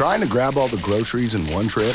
[0.00, 1.94] Trying to grab all the groceries in one trip?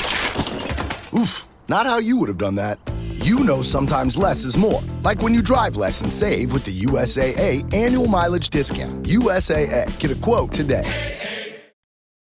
[1.20, 2.78] Oof, not how you would have done that.
[3.16, 4.80] You know sometimes less is more.
[5.02, 8.94] Like when you drive less and save with the USAA annual mileage discount.
[9.08, 10.00] USAA.
[10.00, 10.86] Get a quote today.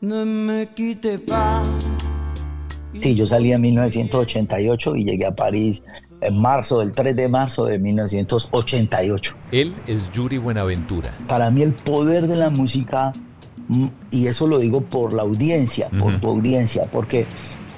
[0.00, 1.60] No me quite pa.
[3.02, 5.82] Sí, yo salí en 1988 y llegué a París
[6.20, 9.36] en marzo, el 3 de marzo de 1988.
[9.50, 11.16] Él es Yuri Buenaventura.
[11.26, 13.10] Para mí el poder de la música,
[13.66, 17.26] mm, y eso lo digo por la audiencia, por tu audiencia, porque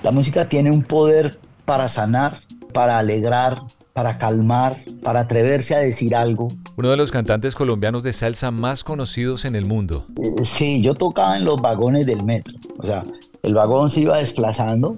[0.02, 2.42] la música tiene un poder para sanar,
[2.74, 6.48] para alegrar, para calmar, para atreverse a decir algo.
[6.76, 10.06] Uno de los cantantes colombianos de salsa más conocidos en el mundo.
[10.16, 12.54] Eh, Sí, yo tocaba en los vagones del metro.
[12.78, 13.04] O sea,
[13.42, 14.96] el vagón se iba desplazando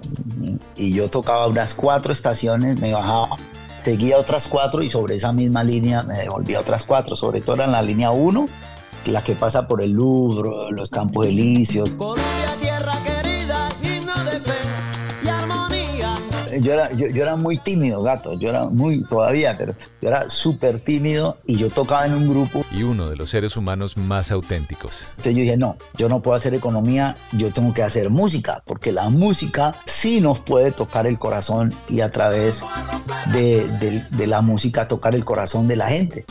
[0.75, 3.29] y yo tocaba unas cuatro estaciones, me bajaba,
[3.83, 7.15] seguía otras cuatro y sobre esa misma línea me devolvía otras cuatro.
[7.15, 8.45] Sobre todo en la línea 1,
[9.07, 11.91] la que pasa por el Louvre, los Campos Elíseos.
[11.91, 12.23] Colombia,
[12.61, 13.12] tierra querida,
[16.61, 18.37] Yo era, yo, yo era muy tímido, gato.
[18.39, 22.63] Yo era muy, todavía, pero yo era súper tímido y yo tocaba en un grupo.
[22.71, 25.07] Y uno de los seres humanos más auténticos.
[25.11, 28.91] Entonces yo dije, no, yo no puedo hacer economía, yo tengo que hacer música, porque
[28.91, 32.61] la música sí nos puede tocar el corazón y a través
[33.31, 36.25] de, de- de la música tocar el corazón de la gente.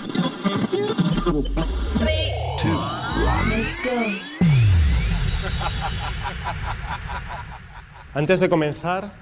[8.14, 9.12] Antes de comenzar,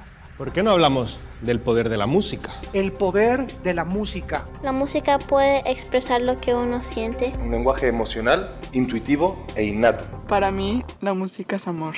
[0.41, 2.51] ¿por qué no hablamos del poder de la música?
[2.73, 4.49] El poder de la música.
[4.63, 7.35] La música puede expresar lo que uno siente.
[7.43, 10.03] Un lenguaje emocional, intuitivo e innato.
[10.29, 11.95] Para mí, la música es amor.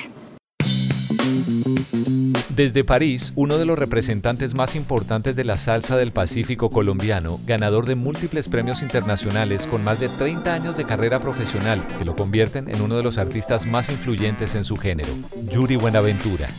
[2.49, 7.85] Desde París, uno de los representantes más importantes de la salsa del Pacífico colombiano, ganador
[7.85, 12.69] de múltiples premios internacionales con más de 30 años de carrera profesional, que lo convierten
[12.69, 15.13] en uno de los artistas más influyentes en su género,
[15.49, 16.49] Yuri Buenaventura.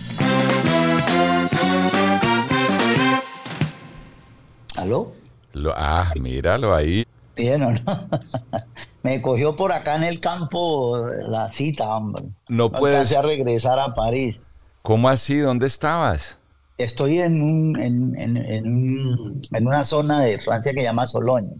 [4.76, 5.12] ¿Aló?
[5.52, 7.04] Lo- ah, míralo ahí.
[7.36, 7.80] Bien, ¿o no?
[9.02, 12.24] Me cogió por acá en el campo la cita, hombre.
[12.48, 14.40] No puedes- alcancé a regresar a París.
[14.82, 15.38] ¿Cómo así?
[15.38, 16.38] ¿Dónde estabas?
[16.78, 21.54] Estoy en, un- en, en- en en una zona de Francia que se llama Sologne,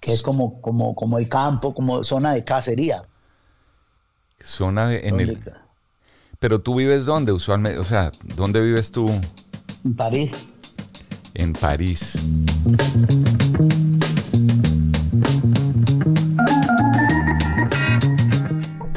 [0.00, 3.04] que es como, como, como el campo, como zona de cacería.
[4.40, 5.38] Zona de, en el...
[6.38, 9.08] Pero tú vives dónde usualmente, o sea, ¿dónde vives tú?
[9.84, 10.30] En París.
[11.38, 12.18] En París.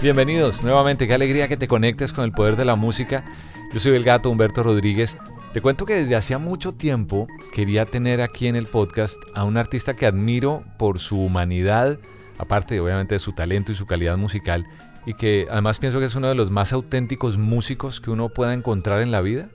[0.02, 3.24] Bienvenidos nuevamente, qué alegría que te conectes con el poder de la música.
[3.72, 5.18] Yo soy el gato Humberto Rodríguez.
[5.54, 9.58] Te cuento que desde hacía mucho tiempo quería tener aquí en el podcast a un
[9.58, 12.00] artista que admiro por su humanidad,
[12.40, 14.66] aparte obviamente de su talento y su calidad musical,
[15.06, 18.56] y que además pienso que es uno de los más auténticos músicos que uno pueda
[18.56, 19.50] encontrar en la vida.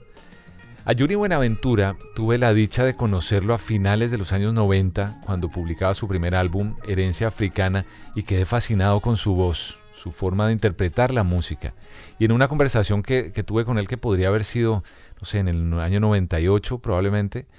[0.89, 5.49] A Yuri Buenaventura tuve la dicha de conocerlo a finales de los años 90, cuando
[5.49, 10.53] publicaba su primer álbum, Herencia Africana, y quedé fascinado con su voz, su forma de
[10.53, 11.73] interpretar la música.
[12.19, 14.85] Y en una conversación que, tuve con él, que podría haber sido,
[15.19, 17.49] no sé, en el año 98 probablemente,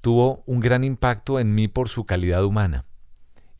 [0.00, 2.84] tuvo un gran impacto en mí por su calidad humana.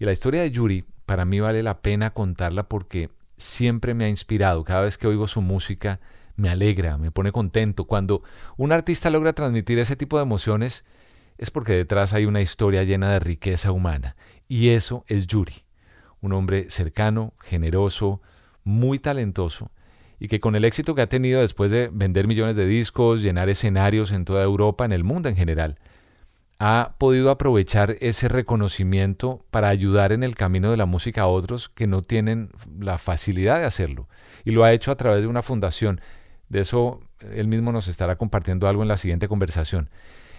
[0.01, 4.09] Y la historia de Yuri, para mí vale la pena contarla porque siempre me ha
[4.09, 4.65] inspirado.
[4.65, 6.01] Cada vez que oigo su música,
[6.37, 7.85] me alegra, me pone contento.
[7.85, 8.23] Cuando
[8.57, 10.85] un artista logra transmitir ese tipo de emociones,
[11.39, 14.17] es porque detrás hay una historia llena de riqueza humana.
[14.49, 15.65] Y eso es Yuri,
[16.21, 18.21] un hombre cercano, generoso,
[18.65, 19.71] muy talentoso,
[20.19, 23.49] y que con el éxito que ha tenido después de vender millones de discos, llenar
[23.49, 25.79] escenarios en toda Europa, en el mundo en general,
[26.59, 31.69] ha podido aprovechar ese reconocimiento para ayudar en el camino de la música a otros
[31.69, 34.09] que no tienen la facilidad de hacerlo.
[34.45, 36.01] Y lo ha hecho a través de una fundación.
[36.49, 39.91] De eso él mismo nos estará compartiendo algo en la siguiente conversación.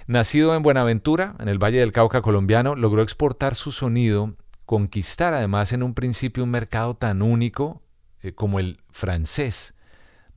[0.07, 5.73] Nacido en Buenaventura, en el Valle del Cauca colombiano, logró exportar su sonido, conquistar además
[5.73, 7.81] en un principio un mercado tan único
[8.21, 9.73] eh, como el francés,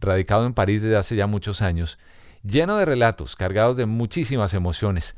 [0.00, 1.98] radicado en París desde hace ya muchos años,
[2.42, 5.14] lleno de relatos cargados de muchísimas emociones.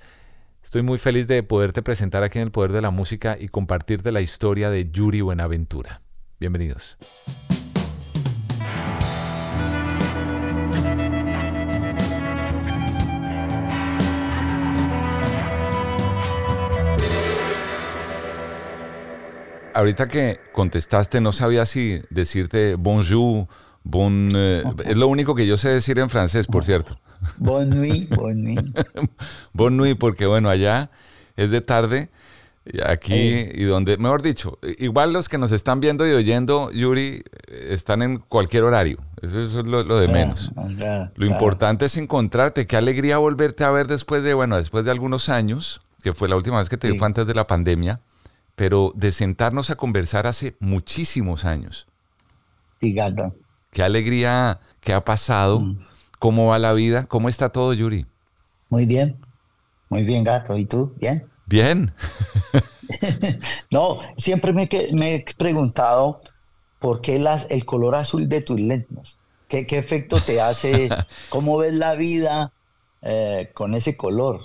[0.63, 4.13] Estoy muy feliz de poderte presentar aquí en El Poder de la Música y compartirte
[4.13, 6.03] la historia de Yuri Buenaventura.
[6.39, 6.99] Bienvenidos.
[19.75, 23.47] Ahorita que contestaste, no sabía si decirte bonjour,
[23.85, 24.33] bon.
[24.35, 26.97] eh, es lo único que yo sé decir en francés, por cierto.
[27.39, 28.61] Bon nuit, bon nuit.
[29.53, 30.91] Bon nuit, porque bueno, allá
[31.37, 32.11] es de tarde.
[32.87, 37.69] Aquí y donde, mejor dicho, igual los que nos están viendo y oyendo, Yuri, eh,
[37.71, 38.99] están en cualquier horario.
[39.21, 40.53] Eso, eso es lo, lo de menos.
[40.77, 42.69] Claro, Lo importante es encontrarte.
[42.69, 46.37] Qué alegría volverte a ver después de, bueno, después de algunos años, que fue la
[46.37, 46.99] última vez que te vi Sí.
[47.01, 48.01] fue antes de la pandemia,
[48.55, 51.87] pero de sentarnos a conversar hace muchísimos años.
[52.81, 53.35] Sí, gato.
[53.71, 55.61] Qué alegría que ha pasado.
[55.61, 55.87] Mm.
[56.19, 57.07] ¿Cómo va la vida?
[57.07, 58.07] ¿Cómo está todo, Yuri?
[58.69, 59.19] Muy bien.
[59.89, 60.57] Muy bien, gato.
[60.57, 60.95] ¿Y tú?
[61.01, 61.29] ¿Bien?
[61.47, 61.93] Bien.
[63.71, 66.21] No, siempre me, he preguntado
[66.79, 69.19] por qué las- el color azul de tus lentes.
[69.49, 70.89] ¿Qué, qué efecto te hace?
[71.31, 72.53] ¿Cómo ves la vida
[73.03, 74.41] eh, con ese color?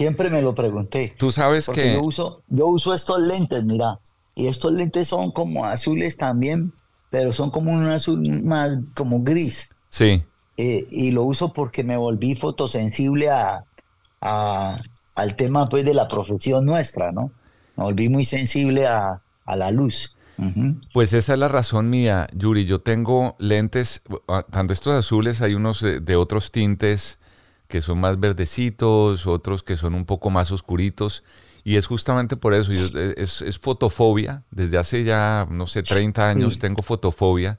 [0.00, 1.14] Siempre me lo pregunté.
[1.18, 1.92] Tú sabes que...
[1.92, 4.00] yo uso, yo uso estos lentes, mira.
[4.34, 6.72] Y estos lentes son como azules también,
[7.10, 9.68] pero son como un azul más como gris.
[9.90, 10.24] Sí.
[10.56, 13.64] Eh, y lo uso porque me volví fotosensible a,
[14.22, 14.78] a-
[15.14, 17.30] al tema pues de la profesión nuestra, ¿no?
[17.76, 20.16] Me volví muy sensible a, a la luz.
[20.94, 22.64] Pues esa es la razón mía, Yuri.
[22.64, 27.18] Yo tengo lentes, ah, tanto estos azules, hay unos de, de otros tintes
[27.70, 31.22] que son más verdecitos, otros que son un poco más oscuritos.
[31.64, 34.42] Y es justamente por eso, yo- eh, es, es fotofobia.
[34.50, 36.58] Desde hace ya, no sé, 30 años Sí.
[36.60, 37.58] tengo fotofobia.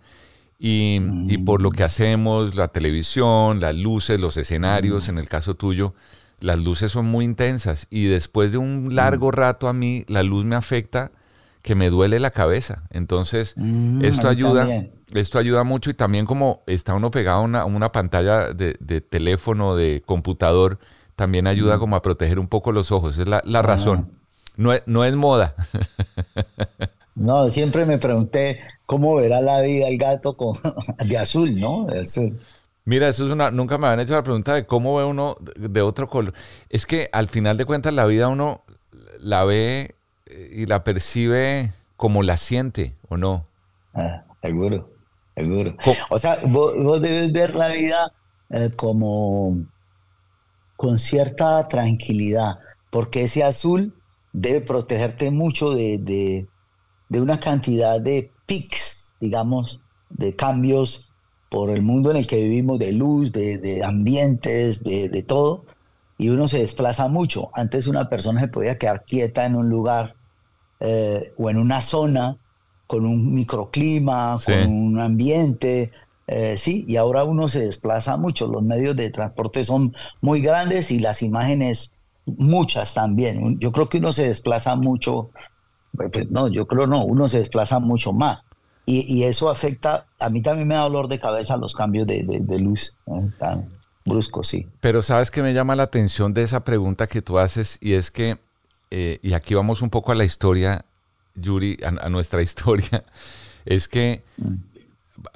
[0.59, 5.55] Y, y por lo que hacemos, la televisión, las luces, los escenarios, en el caso
[5.55, 5.95] tuyo,
[6.39, 7.87] las luces son muy intensas.
[7.89, 11.11] Y después de un largo rato a mí, la luz me afecta
[11.63, 12.83] que me duele la cabeza.
[12.91, 14.91] Entonces, Mm, esto ayuda, también.
[15.13, 19.75] Esto ayuda mucho y también como está uno pegado a una, pantalla de, de teléfono,
[19.75, 20.79] de computador,
[21.15, 23.17] también ayuda como a proteger un poco los ojos.
[23.17, 24.11] Es la, la razón.
[24.57, 25.53] No es, no es moda.
[27.13, 30.57] No, siempre me pregunté cómo verá la vida el gato con,
[31.05, 31.85] de azul, ¿no?
[31.85, 32.39] De azul.
[32.85, 33.51] Mira, eso es una.
[33.51, 36.33] Nunca me habían hecho la pregunta de cómo ve uno de de otro color.
[36.69, 38.63] Es que al final de cuentas la vida uno
[39.19, 39.93] la ve
[40.25, 43.45] eh, y la percibe como la siente, ¿o no?
[43.93, 44.89] Ah, seguro,
[45.35, 45.75] seguro.
[46.09, 48.11] O sea, vos, vos debes ver la vida
[48.49, 49.55] eh, como
[50.75, 52.55] con cierta tranquilidad,
[52.89, 53.93] porque ese azul
[54.33, 56.47] debe protegerte mucho de, de-
[57.09, 61.09] de una cantidad de pics, digamos, de cambios
[61.49, 65.65] por el mundo en el que vivimos, de luz, de, de ambientes, de, de todo,
[66.17, 67.49] y uno se desplaza mucho.
[67.53, 70.15] Antes una persona se podía quedar quieta en un lugar
[70.79, 72.37] eh, o en una zona
[72.91, 74.51] con un microclima, Sí.
[74.51, 75.91] con un ambiente,
[76.27, 78.47] eh, sí, y ahora uno se desplaza mucho.
[78.47, 81.93] Los medios de transporte son muy grandes y las imágenes
[82.25, 83.57] muchas también.
[83.59, 85.29] Yo creo que uno se desplaza mucho,
[85.95, 88.39] pues, pues, no, yo creo no, uno se desplaza mucho más.
[88.85, 92.23] Y, y eso afecta, a mí también me da dolor de cabeza los cambios de,
[92.23, 92.93] de- de luz,
[93.39, 93.69] tan
[94.05, 94.67] bruscos, sí.
[94.81, 98.11] Pero sabes que me llama la atención de esa pregunta que tú haces y es
[98.11, 98.37] que,
[98.89, 100.83] eh, y aquí vamos un poco a la historia,
[101.35, 103.03] Yuri, a, nuestra historia,
[103.65, 104.23] es que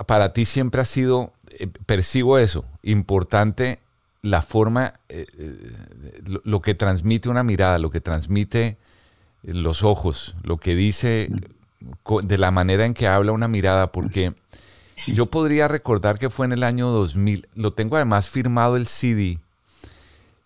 [0.07, 3.79] para ti siempre ha sido, eh, percibo eso, importante
[4.21, 5.71] la forma, eh, eh,
[6.25, 8.77] lo, lo que transmite una mirada, lo que transmite
[9.43, 11.29] los ojos, lo que dice
[12.23, 14.33] de la manera en que habla una mirada, porque
[15.07, 19.39] yo podría recordar que fue en el año 2000, lo tengo además firmado el CD.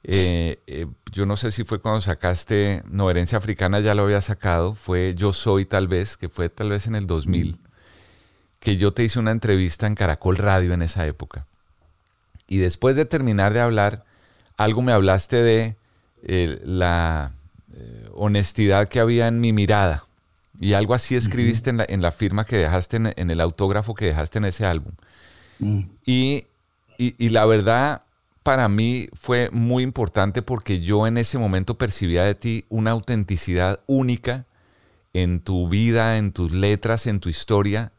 [0.03, 4.21] Eh, eh, yo no sé si fue cuando sacaste, no, Herencia Africana ya lo había
[4.21, 7.59] sacado, fue Yo Soy tal vez, que fue tal vez en el 2000,
[8.59, 11.45] que yo te hice una entrevista en Caracol Radio en esa época.
[12.47, 14.05] Y después de terminar de hablar,
[14.57, 15.75] algo me hablaste de
[16.23, 17.31] eh, la
[18.13, 20.03] honestidad que había en mi mirada.
[20.59, 23.95] Y algo así escribiste en, la, en la firma que dejaste, en, en el autógrafo
[23.95, 24.91] que dejaste en ese álbum.
[26.05, 26.45] Y,
[26.97, 28.01] y- y la verdad,
[28.49, 33.81] para mí fue muy importante porque yo en ese momento percibía de ti una autenticidad
[33.85, 34.47] única
[35.13, 37.91] en tu vida, en tus letras, en tu historia.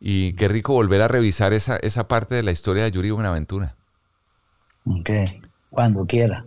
[0.00, 3.76] Y qué rico volver a revisar esa, esa parte de la historia de Yuri Buenaventura,
[4.86, 5.10] Ok,
[5.68, 6.46] Cuando quiera.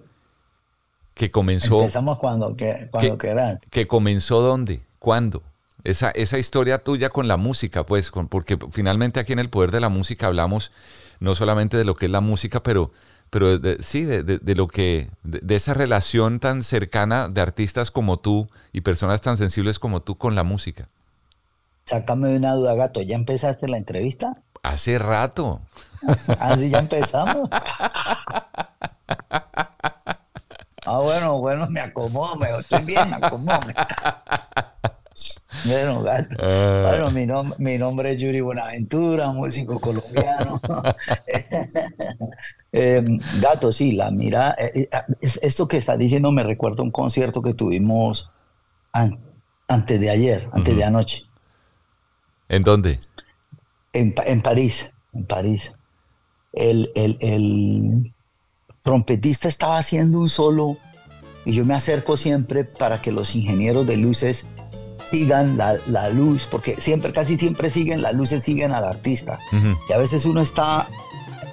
[1.14, 3.28] que comenzó, Empezamos cuando, que, cuando ¿Qué?
[3.28, 3.60] quieras.
[3.70, 5.44] que comenzó dónde, cuándo.
[5.84, 9.70] Esa, esa historia tuya con la música, pues, con- porque finalmente aquí en el Poder
[9.70, 10.72] de la Música hablamos
[11.20, 12.92] no solamente de lo que es la música, pero,
[13.30, 17.92] pero de- sí, de, de- de lo que, de, esa relación tan cercana de artistas
[17.92, 20.88] como tú y personas tan sensibles como tú con la música.
[21.86, 23.02] Sácame de una duda, gato.
[23.02, 24.38] ¿Ya empezaste la entrevista?
[24.64, 25.62] Hace rato.
[26.40, 27.50] Ah, sí, ya empezamos.
[30.86, 33.60] Ah, bueno, bueno, me acomodo, me estoy bien, me acomodo.
[35.66, 36.36] Bueno, gato.
[36.40, 36.86] Ah.
[36.90, 40.62] Bueno, mi, nom- mi nombre es Yuri Buenaventura, músico colombiano.
[42.80, 43.04] Eh,
[43.42, 44.56] gato, sí, la mira.
[44.60, 48.30] eh, eh, es- esto que estás diciendo me recuerda a un concierto que tuvimos
[48.92, 49.18] an-
[49.68, 51.24] antes de ayer, antes de anoche,
[52.50, 53.00] ¿En dónde?
[53.94, 55.72] en, en París, en París.
[56.54, 58.14] El, el- el
[58.84, 60.78] trompetista estaba haciendo un solo
[61.46, 64.48] y yo me acerco siempre para que los ingenieros de luces
[65.10, 69.40] sigan la, la luz, porque siempre, casi siempre siguen, las luces siguen al artista.
[69.90, 70.88] Y a veces uno está,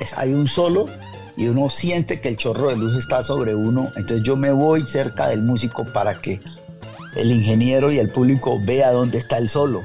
[0.01, 0.87] es- hay un solo
[1.37, 4.87] y uno siente que el chorro de luz está sobre uno, entonces yo me voy
[4.87, 6.41] cerca del músico para que
[7.17, 9.83] el ingeniero y el público vea dónde está el solo.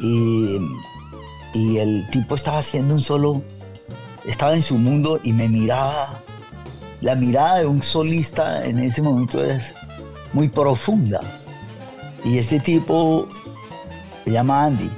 [0.00, 0.58] Y,
[1.54, 3.42] y el tipo estaba haciendo un solo,
[4.26, 6.18] estaba en su mundo y me miraba.
[7.00, 9.62] La mirada de un solista en ese momento es
[10.32, 11.20] muy profunda.
[12.24, 13.26] Y ese tipo
[14.24, 14.90] se llama Andy.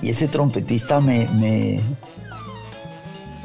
[0.00, 1.80] Y ese trompetista me, me,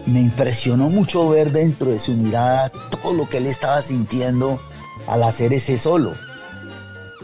[0.05, 4.59] me impresionó mucho ver dentro de su mirada todo lo que él estaba sintiendo
[5.07, 6.13] al hacer ese solo.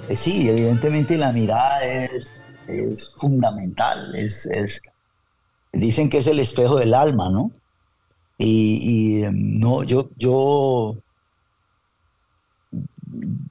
[0.08, 4.16] Eh, Sí, evidentemente la mirada es, es fundamental.
[4.16, 4.82] Es, es-
[5.74, 7.52] dicen que es el espejo del alma, ¿no?
[8.38, 11.04] Y, em, no, yo, yo,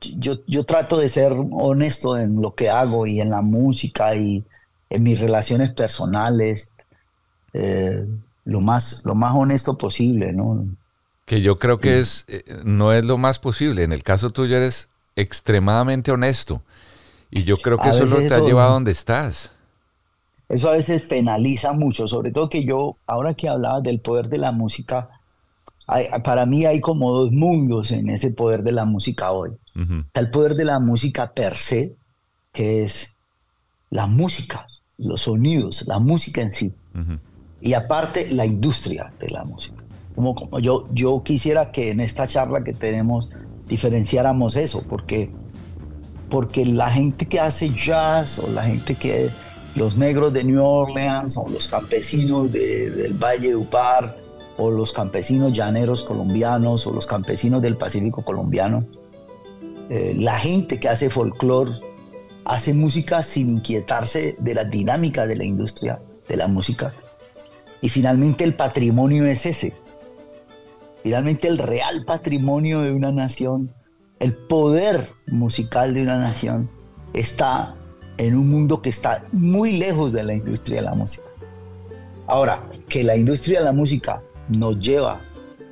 [0.00, 4.46] yo, yo trato de ser honesto en lo que hago y en la música y
[4.90, 6.74] en mis relaciones personales,
[7.54, 8.06] eh,
[8.48, 10.66] lo, más, lo más honesto posible, ¿no?
[11.26, 13.82] Que yo creo que es, eh, no es lo más posible.
[13.82, 16.62] En el caso tuyo eres extremadamente honesto.
[17.30, 19.50] Y yo creo que eso es lo que te ha llevado a donde estás.
[20.48, 24.38] Eso a veces penaliza mucho, sobre todo que yo, ahora que hablabas del poder de
[24.38, 25.10] la música,
[25.86, 29.50] hay- para mí hay como dos mundos en ese poder de la música hoy.
[29.76, 30.00] Ujú.
[30.06, 31.96] Está el poder de la música per se,
[32.52, 33.14] que es
[33.90, 36.74] la música, los sonidos, la música en sí.
[36.94, 37.18] Ujú.
[37.60, 39.84] Y aparte, la industria de la música.
[40.14, 43.30] Como, como yo, yo quisiera que en esta charla que tenemos
[43.68, 45.30] diferenciáramos eso, porque,
[46.30, 49.30] porque la gente que hace jazz o la gente que,
[49.74, 54.16] los negros de New Orleans o los campesinos de- del Valle de Upar
[54.56, 58.84] o los campesinos llaneros colombianos o los campesinos del Pacífico colombiano,
[59.88, 61.72] eh, la gente que hace folclore
[62.44, 66.92] hace música sin inquietarse de las dinámicas de la industria de la música.
[67.80, 69.74] Y finalmente el patrimonio es ese.
[71.02, 73.72] Finalmente el real patrimonio de una nación,
[74.18, 76.68] el poder musical de una nación
[77.14, 77.74] está
[78.16, 81.28] en un mundo que está muy lejos de la industria de la música.
[82.26, 85.20] Ahora, que la industria de la música nos lleva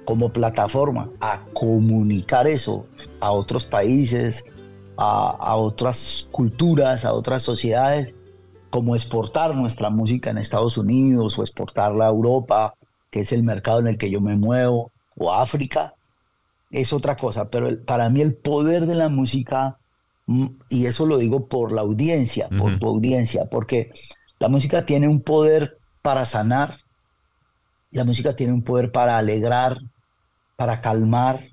[0.04, 2.86] como plataforma a comunicar eso
[3.20, 4.44] a otros países,
[4.96, 8.14] a, a otras culturas, a otras sociedades,
[8.70, 12.74] como exportar nuestra música en Estados Unidos o exportarla a Europa,
[13.10, 15.94] que es el mercado en el que yo me muevo, o África,
[16.70, 17.48] es otra cosa.
[17.48, 19.78] Pero el- para mí el poder de la música,
[20.26, 23.90] mm, y eso lo digo por la audiencia, por tu audiencia, porque
[24.38, 26.78] la música tiene un poder para sanar,
[27.92, 29.78] la música tiene un poder para alegrar,
[30.56, 31.48] para calmar,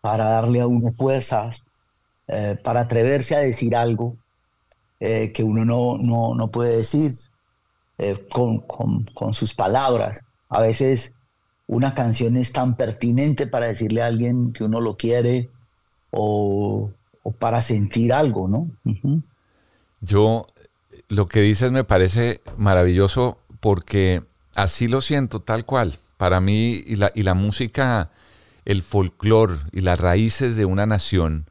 [0.00, 1.62] para darle a uno fuerzas,
[2.28, 4.16] eh, para atreverse a decir algo
[5.00, 7.12] eh, que uno no, no, no puede decir
[7.98, 10.20] eh, con, con- con sus palabras.
[10.48, 11.14] A veces
[11.66, 15.50] una canción es tan pertinente para decirle a alguien que uno lo quiere
[16.10, 16.90] o,
[17.22, 18.70] o para sentir algo, ¿no?
[20.00, 20.46] Yo,
[21.08, 24.22] lo que dices me parece maravilloso porque
[24.56, 25.94] así lo siento, tal cual.
[26.16, 28.10] Para mí, y la, y la música,
[28.64, 31.46] el folclore y las raíces de una nación,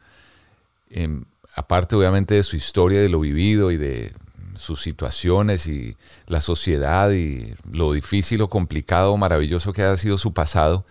[0.90, 1.26] em,
[1.58, 4.14] aparte obviamente de su historia, de lo vivido y de
[4.56, 5.98] sus situaciones y
[6.28, 10.86] la sociedad y lo difícil o complicado o maravilloso que haya sido su pasado,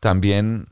[0.00, 0.66] también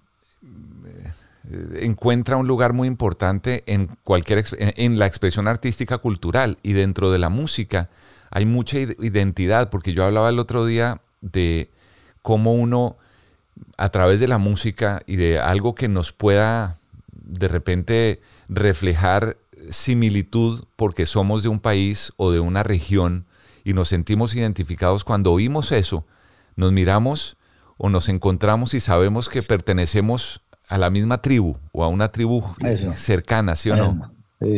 [1.50, 7.10] eh, encuentra un lugar muy importante en cualquier en, la expresión artística cultural y dentro
[7.10, 7.90] de la música
[8.30, 11.70] hay mucha id- identidad porque yo hablaba el otro día de
[12.22, 12.96] cómo uno
[13.76, 16.76] a través de la música y de algo que nos pueda
[17.12, 19.36] de repente reflejar
[19.70, 23.26] similitud porque somos de un país o de una región
[23.64, 26.04] y nos sentimos identificados cuando oímos eso,
[26.56, 27.36] nos miramos
[27.78, 32.42] o nos encontramos y sabemos que pertenecemos a la misma tribu o a una tribu
[32.60, 32.92] Eso.
[32.92, 34.10] cercana, ¿sí o no?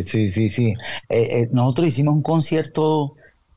[0.02, 0.74] Sí, sí, sí.
[1.08, 3.14] Eh, eh, nosotros hicimos un concierto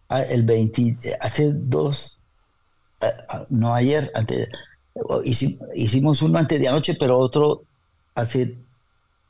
[0.09, 2.19] ah, el 20, eh, hace dos,
[3.01, 4.49] eh, ah, no ayer, antes,
[4.93, 7.63] oh, hici- hicimos uno antes de anoche, pero otro
[8.15, 8.57] hace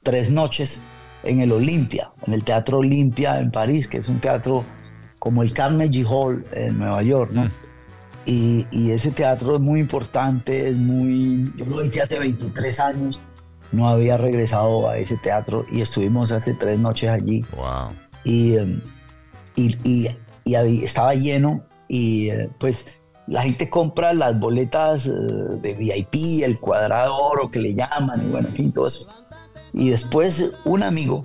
[0.04, 0.80] tres noches
[1.24, 4.64] en el Olimpia, en el Teatro Olimpia en París, que es un teatro
[5.20, 7.48] como el Carnegie Hall en Nueva York, ¿no?
[8.26, 11.52] Y, y, ese teatro es muy importante, es muy...
[11.56, 13.20] Yo lo hice hace 23 años,
[13.72, 17.44] no había regresado a ese teatro y estuvimos hace tres noches allí.
[17.56, 17.90] Wow.
[18.24, 18.82] Y, em,
[19.56, 20.16] y, y,
[20.46, 22.86] y estaba lleno y eh, pues
[23.28, 28.30] la gente compra las boletas eh, de VIP, el cuadrado oro que le llaman, y
[28.30, 29.08] bueno, en fin, todo eso.
[29.74, 31.22] Y después un amigo,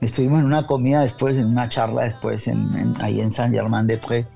[0.00, 3.98] estuvimos en una comida después, en una charla después, en, ahí en San Germán de
[3.98, 4.26] Pré,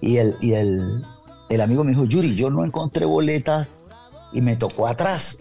[0.00, 1.04] y, el, y el,
[1.48, 3.68] el amigo me dijo, Yuri, yo no encontré boletas
[4.32, 5.38] y me tocó atrás.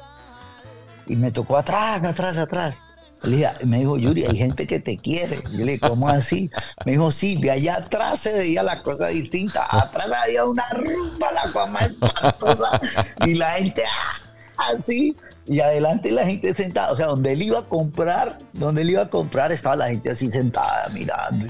[1.07, 2.75] Y me tocó atrás, atrás, atrás.
[3.23, 5.43] Le dije, me dijo, Yuri, hay gente que te quiere.
[5.51, 6.49] Yo le dije, ¿cómo así?
[6.85, 9.67] Me dijo, sí, de allá atrás se veía la cosa distinta.
[9.69, 12.79] Atrás había una rumba, la fama espantosa.
[13.25, 15.15] Y la gente ah, así.
[15.47, 16.91] Y adelante la gente sentada.
[16.91, 20.09] O sea, donde él iba a comprar, donde él iba a comprar, estaba la gente
[20.11, 21.45] así sentada mirando.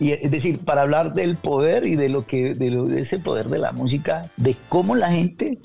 [0.00, 3.18] Y es decir, para hablar del poder y de lo que, de, lo, de ese
[3.18, 5.58] poder de la música, de cómo la gente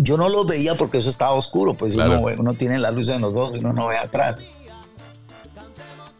[0.00, 3.34] yo no lo veía porque eso estaba oscuro, pues uno, tiene la luz en los
[3.34, 4.36] ojos y uno no ve atrás.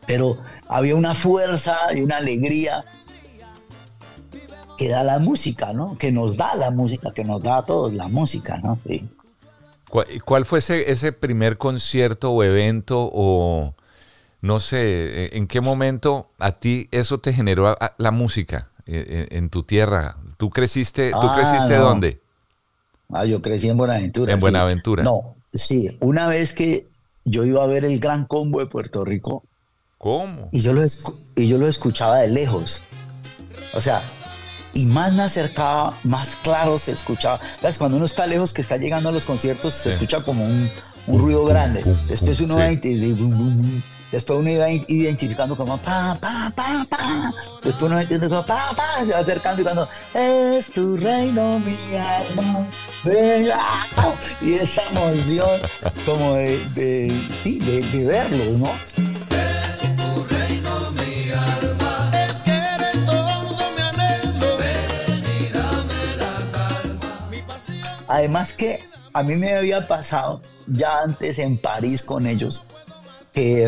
[0.06, 2.84] Pero había una fuerza y una alegría
[4.76, 5.96] que da la música, ¿no?
[5.96, 8.78] Que nos da la música, que nos da a todos la música, ¿no?
[8.86, 9.08] Sí.
[9.88, 13.74] ¿Cuál, fue ese, ese primer concierto o evento o
[14.40, 19.50] no sé, en qué momento a ti eso te generó la música eh, eh, en,
[19.50, 20.16] tu tierra?
[20.36, 22.20] ¿Tú creciste, ¿tú ah, creciste dónde?
[23.10, 24.32] Ah, yo crecí en Buenaventura.
[24.32, 25.02] En Buenaventura.
[25.02, 25.96] No, sí.
[26.00, 26.86] Una vez que
[27.24, 29.42] yo iba a ver el Gran Combo de Puerto Rico.
[29.96, 30.48] ¿Cómo?
[30.52, 30.82] Y yo lo,
[31.34, 32.82] y yo lo escuchaba de lejos.
[33.74, 34.02] O sea,
[34.74, 37.40] y más me acercaba, más claro se escuchaba.
[37.60, 37.78] ¿Sabes?
[37.78, 40.70] Cuando uno está lejos, que está llegando a los conciertos, se escucha como un,
[41.06, 41.84] ruido grande.
[42.06, 42.76] Después uno va y
[44.10, 47.30] Después uno iba identificando como pa, pa, pa, pa.
[47.62, 51.76] Después uno entiende como pa, pa, se va acercando y cuando es tu reino, mi
[51.96, 52.66] alma.
[54.40, 55.60] Y esa emoción
[56.06, 59.17] como de, de, sí, de, de verlos, ¿no?
[68.08, 68.80] Además que
[69.12, 72.64] a mí me había pasado ya antes en París con ellos
[73.32, 73.66] que,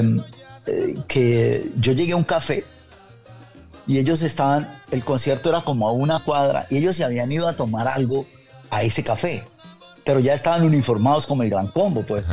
[0.66, 2.64] eh, que yo llegué a un café
[3.86, 7.48] y ellos estaban, el concierto era como a una cuadra y ellos se habían ido
[7.48, 8.26] a tomar algo
[8.70, 9.44] a ese café,
[10.04, 12.24] pero ya estaban uniformados como el Gran Combo, pues.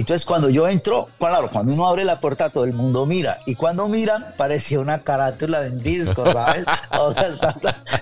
[0.00, 3.38] Entonces cuando yo entro, claro, cuando uno abre la puerta todo el mundo mira.
[3.46, 6.64] Y cuando mira, parecía una carátula de un disco, ¿sabes?
[6.98, 7.36] o sea,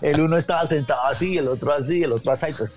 [0.02, 2.72] el uno estaba sentado así, el otro así, el otro así, pues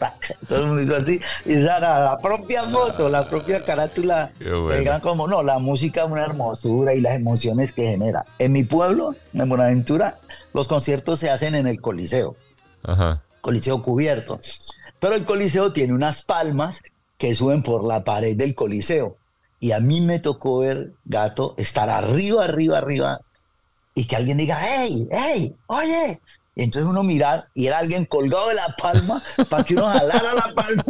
[0.47, 1.19] todo el mundo hizo así.
[1.45, 4.31] Y esa era la propia moto, la propia carátula.
[4.39, 5.01] Bueno.
[5.01, 8.25] como, no, la música es una hermosura y las emociones que genera.
[8.37, 10.19] En mi pueblo, en Buenaventura,
[10.53, 12.35] los conciertos se hacen en el Coliseo.
[12.83, 13.21] Ajá.
[13.41, 14.39] Coliseo cubierto.
[14.99, 16.81] Pero el Coliseo tiene unas palmas
[17.19, 19.17] que suben por la pared del Coliseo.
[19.59, 23.21] Y a mí me tocó ver, gato, estar arriba, arriba, arriba,
[23.93, 26.21] y que alguien diga, hey, hey, oye.
[26.59, 30.33] Y entonces uno mirar y era alguien colgado de la palma para que uno jalara
[30.33, 30.83] la palma.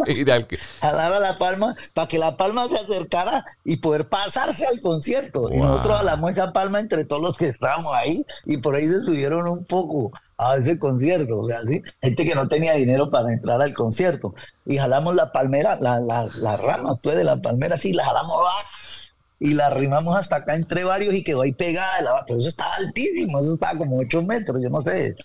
[0.81, 5.53] jalara la palma para que la palma se acercara y poder pasarse al concierto.
[5.53, 9.01] Y nosotros jalamos esa palma entre todos los que estábamos ahí y por ahí se
[9.01, 11.83] subieron un poco a ese concierto, o sea, ¿sí?
[12.01, 14.33] gente que no tenía dinero para entrar al concierto.
[14.65, 18.37] Y jalamos la palmera, la, la, la rama pues, de la palmera, sí, la jalamos
[19.39, 22.01] y la arrimamos hasta acá entre varios y quedó ahí pegada.
[22.01, 25.15] La, pero eso estaba altísimo, eso estaba como 8 metros, yo no sé.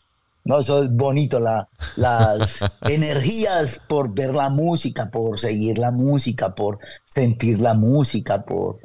[0.45, 6.55] No, eso es bonito, la, las energías por ver la música, por seguir la música,
[6.55, 8.79] por sentir la música, por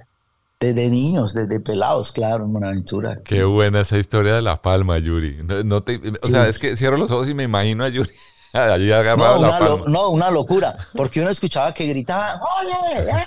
[0.60, 3.22] desde niños, desde pelados, claro, en Buenaventura.
[3.24, 5.38] Qué buena esa historia de La Palma, Yuri.
[5.66, 8.10] No, te, o sea, es que cierro los ojos y me imagino a Yuri
[8.54, 9.04] allí no,
[9.40, 9.84] la palma.
[9.88, 13.26] no, una locura, porque uno escuchaba que gritaban, ¡Oye!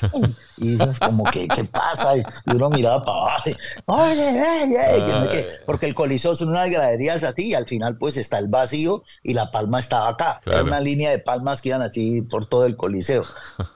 [0.58, 2.16] Y como que, ¿qué pasa?
[2.16, 3.50] Y uno miraba para abajo,
[3.86, 5.60] ¡Oye!
[5.64, 9.34] Porque el coliseo son unas graderías así y al final pues está el vacío y
[9.34, 10.40] la palma estaba acá.
[10.44, 13.22] Era una línea de palmas que iban así por todo el coliseo.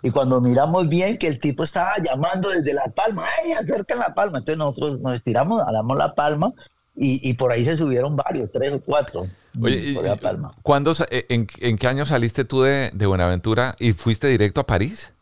[0.03, 4.15] Y cuando miramos bien que el tipo estaba llamando desde la palma, ¡ay, acerca la
[4.15, 4.39] palma!
[4.39, 6.53] Entonces nosotros nos estiramos, alamos la palma
[6.95, 9.27] y, y por ahí se subieron varios, tres o cuatro.
[9.61, 10.53] Oye, palma.
[10.63, 14.67] ¿cuándo, eh, en, en, qué año saliste tú de, de Buenaventura y fuiste directo a
[14.67, 15.13] París?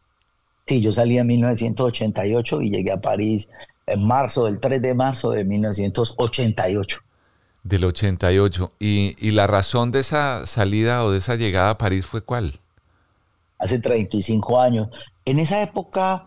[0.66, 3.48] Sí, yo salí en 1988 y llegué a París
[3.86, 7.00] en marzo, el 3 de marzo de 1988.
[7.62, 8.72] Del 88.
[8.78, 12.52] ¿Y, ¿Y la razón de esa salida o de esa llegada a París fue cuál?
[13.58, 14.88] Hace 35 años.
[15.24, 16.26] En esa época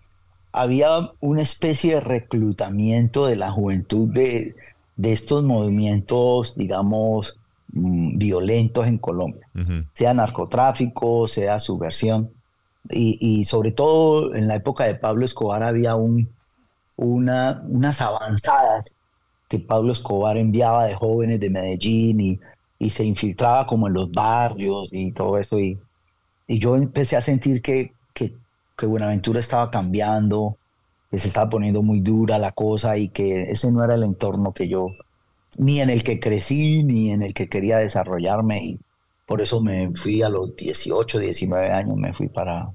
[0.51, 4.55] había una especie de reclutamiento de la juventud de,
[4.95, 7.37] de estos movimientos, digamos,
[7.73, 9.47] mm, violentos en Colombia,
[9.93, 12.31] sea narcotráfico, sea subversión.
[12.89, 16.29] Y, y, sobre todo en la época de Pablo Escobar había un,
[16.95, 18.95] una, unas avanzadas
[19.49, 22.39] que Pablo Escobar enviaba de jóvenes de Medellín y,
[22.79, 25.59] y se infiltraba como en los barrios y todo eso.
[25.59, 25.79] Y,
[26.47, 28.33] y yo empecé a sentir que, que,
[28.77, 30.57] que Buenaventura estaba cambiando,
[31.09, 34.53] que se estaba poniendo muy dura la cosa y que ese no era el entorno
[34.53, 34.89] que yo,
[35.57, 38.63] ni en el que crecí, ni en el que quería desarrollarme.
[38.63, 38.79] Y
[39.25, 42.69] por eso me fui a los 18, 19 años, me fui para,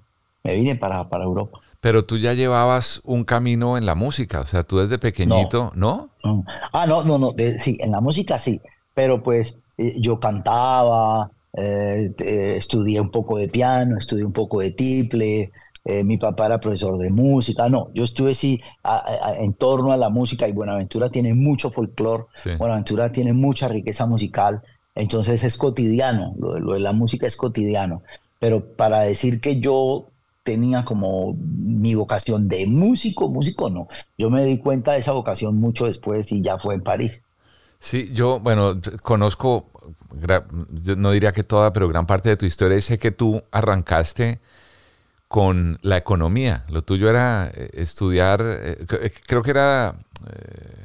[0.44, 1.60] me vine para, para Europa.
[1.80, 6.10] Pero tú ya llevabas un camino en la música, o sea, tú desde pequeñito, ¿no?
[6.72, 8.60] Ah, no, no, no, sí, en la música sí,
[8.94, 14.60] pero pues eh, yo cantaba, eh, eh, estudié un poco de piano, estudié un poco
[14.60, 15.50] de tiple,
[15.84, 18.60] eh, mi papá era profesor de música, no, yo estuve sí
[19.38, 24.62] en torno a la música y Buenaventura tiene mucho folclore, Buenaventura tiene mucha riqueza musical,
[24.94, 28.02] entonces es cotidiano, lo, de la música es cotidiano,
[28.38, 30.06] pero para decir que yo
[30.44, 35.56] tenía como mi vocación de músico, músico no, yo me di cuenta de esa vocación
[35.56, 37.22] mucho después y ya fue en París.
[37.80, 39.66] Sí, yo, bueno, conozco,
[40.96, 44.40] no diría que toda, pero gran parte de tu historia y sé que tú arrancaste
[45.32, 46.66] con la economía.
[46.68, 49.94] Lo tuyo era eh, estudiar, eh, eh, creo que era,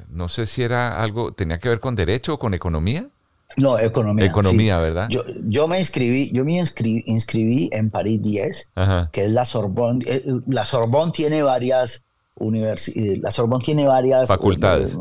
[0.10, 3.10] no sé si era algo, tenía que ver con derecho o con economía.
[3.58, 4.26] No, economía.
[4.26, 5.10] Economía, ¿verdad?
[5.10, 8.72] Yo, yo, me inscribí, yo me inscribí, en París 10,
[9.12, 10.06] que es la Sorbonne.
[10.48, 12.06] La Sorbonne tiene varias
[12.36, 14.98] universidades, la Sorbonne tiene varias facultades.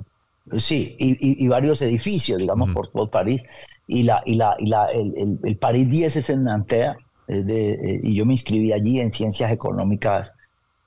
[0.56, 3.42] sí, y, varios edificios, digamos, por todo París.
[3.86, 8.14] Y, la, y, la, y la, el, el, París 10 es en Nanterre, eh, y
[8.14, 10.32] yo me inscribí allí en ciencias económicas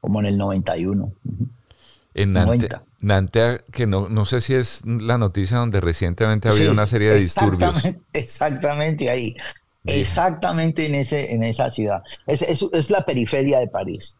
[0.02, 1.12] como en el 91.
[2.14, 2.34] En
[3.02, 7.10] Nantea, que no, no sé si es la noticia donde recientemente ha habido una serie
[7.10, 7.74] de disturbios.
[8.14, 9.36] Exactamente ahí.
[9.86, 12.04] Exactamente en, ese, en esa ciudad.
[12.28, 14.18] Es, es, la periferia de París.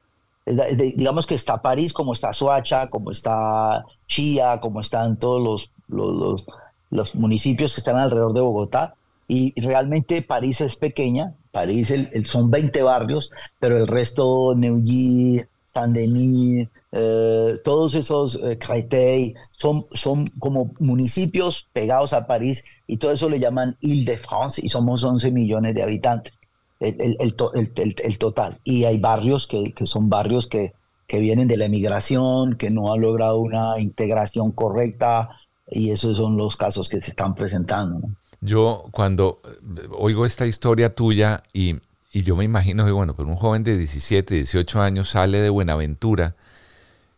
[0.96, 6.16] digamos que está París, como está Soacha, como está Chía, como están todos los, los,
[6.16, 6.46] los,
[6.90, 8.96] los municipios que están alrededor de Bogotá.
[9.28, 16.68] Y realmente París es pequeña, París el, son 20 barrios, pero el resto, Neuilly, Saint-Denis,
[16.92, 23.30] eh, todos esos, eh, Créteil, son, son como municipios pegados a París y todo eso
[23.30, 26.34] le llaman Ile-de-France y somos 11 millones de habitantes,
[26.80, 28.58] el, el total.
[28.64, 30.74] Y hay barrios que, que son barrios que,
[31.08, 35.30] que vienen de la emigración, que no han logrado una integración correcta
[35.68, 38.08] y esos son los casos que se están presentando.
[38.08, 38.16] ¿no?
[38.42, 41.76] Yo cuando eh, oigo esta historia tuya y,
[42.12, 46.36] yo me imagino que, bueno, pues un joven de 17, 18 años sale de Buenaventura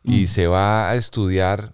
[0.03, 0.27] y mm.
[0.27, 1.73] se va a estudiar,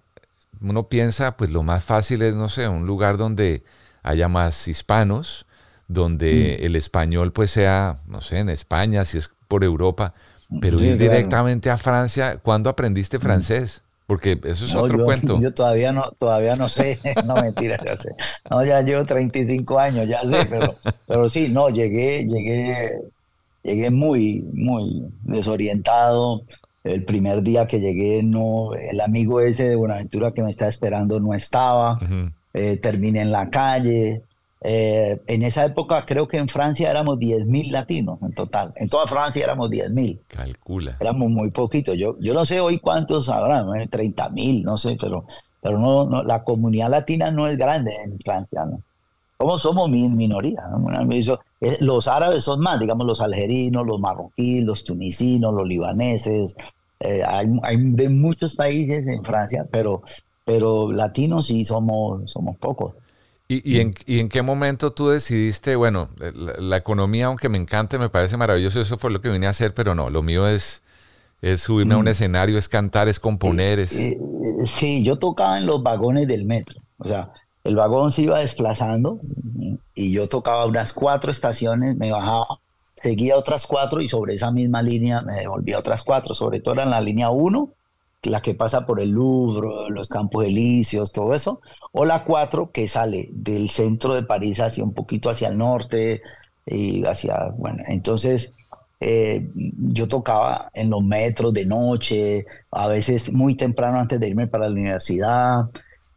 [0.61, 3.63] uno piensa, pues lo más fácil es, no sé, un lugar donde
[4.03, 5.47] haya más hispanos,
[5.87, 6.65] donde mm.
[6.65, 10.13] el español pues sea, no sé, en España, si es por Europa,
[10.61, 13.21] pero ir directamente a Francia, ¿cuándo aprendiste mm.
[13.21, 13.81] francés?
[14.07, 15.39] Porque eso es otro cuento.
[15.41, 18.15] Yo todavía no, todavía no sé, no mentira, ya sé.
[18.49, 23.01] No, ya llevo 35 años, ya sé, pero, pero sí, no, llegué, llegué,
[23.63, 26.43] llegué muy, muy desorientado.
[26.85, 31.19] El primer día que llegué, no, el amigo ese de Buenaventura que me estaba esperando
[31.19, 31.99] no estaba.
[32.53, 34.23] Eh, terminé en la calle,
[34.61, 38.73] eh, en esa época creo que en Francia éramos 10.000 latinos en total.
[38.75, 40.19] En toda Francia éramos 10.000.
[40.27, 40.97] Calcula.
[40.99, 41.95] Éramos muy poquitos.
[41.97, 45.25] Yo, yo no sé hoy cuántos habrá, 30.000, no sé, pero,
[45.61, 48.65] pero no, no, la comunidad latina no es grande en Francia.
[48.65, 48.81] ¿no?
[49.37, 50.63] Somos, somos minoría.
[51.79, 56.55] Los árabes son más, digamos, los algerinos, los marroquíes, los tunisinos, los libaneses.
[56.99, 60.01] Eh, hay, hay, de muchos países en Francia, pero,
[60.43, 62.95] pero latinos sí somos, somos pocos.
[63.49, 68.81] ¿Y, en, qué momento tú decidiste, bueno, la, economía, aunque me encante, me parece maravilloso,
[68.81, 70.81] eso fue lo que vine a hacer, pero no, lo mío es,
[71.41, 72.09] es subirme a un mm.
[72.09, 73.79] escenario, es cantar, es componer.
[73.79, 73.93] Es...
[73.93, 77.31] Eh, eh, sí, yo tocaba en los vagones del metro, o sea,
[77.63, 79.21] el vagón se iba desplazando
[79.95, 82.59] y yo tocaba unas cuatro estaciones, me bajaba,
[82.95, 86.89] seguía otras cuatro y sobre esa misma línea me devolvía otras cuatro, sobre todo en
[86.89, 87.76] la línea 1
[88.23, 92.87] la que pasa por el Louvre, los Campos Elíseos, todo eso, o la 4 que
[92.87, 96.21] sale del centro de París hacia un poquito hacia el norte
[96.65, 98.53] y hacia, bueno, entonces
[98.99, 104.47] eh, yo tocaba en los metros de noche, a veces muy temprano antes de irme
[104.47, 105.69] para la universidad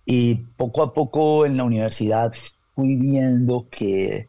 [0.07, 2.33] y poco a poco en la universidad
[2.75, 4.29] fui viendo que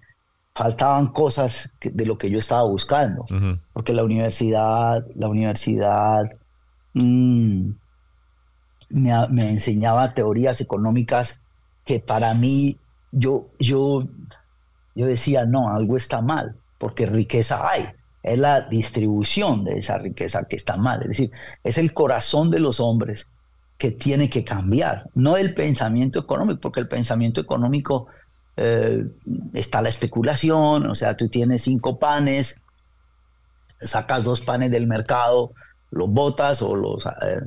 [0.54, 3.26] faltaban cosas de lo que yo estaba buscando,
[3.72, 6.30] porque la universidad, la universidad
[6.94, 7.72] mm,
[8.90, 11.42] me, enseñaba teorías económicas
[11.86, 12.80] que para mí
[13.12, 14.08] yo, yo,
[14.96, 17.86] yo decía, no, algo está mal, porque riqueza hay.
[18.24, 21.02] Es la distribución de esa riqueza que está mal.
[21.02, 21.32] Es decir,
[21.64, 23.32] es el corazón de los hombres
[23.78, 28.08] que tiene que cambiar, no el pensamiento económico, porque el pensamiento económico
[28.56, 29.04] eh,
[29.54, 32.62] está la especulación, o sea, tú tienes cinco panes,
[33.80, 35.54] sacas dos panes del mercado,
[35.92, 37.42] los botas o los, eh,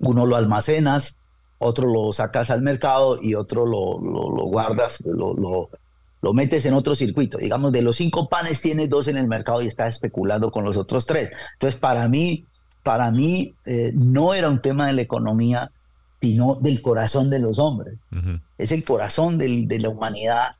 [0.00, 1.18] uno lo almacenas,
[1.58, 6.94] otro lo sacas al mercado y otro lo, lo, guardas, lo, lo, metes en otro
[6.94, 7.38] circuito.
[7.38, 10.76] Digamos, de los cinco panes tienes dos en el mercado y estás especulando con los
[10.76, 11.30] otros tres.
[11.54, 12.46] Entonces, para mí,
[12.82, 15.70] para mí eh, no era un tema de la economía,
[16.20, 17.98] sino del corazón de los hombres.
[18.58, 20.56] Es el corazón de la humanidad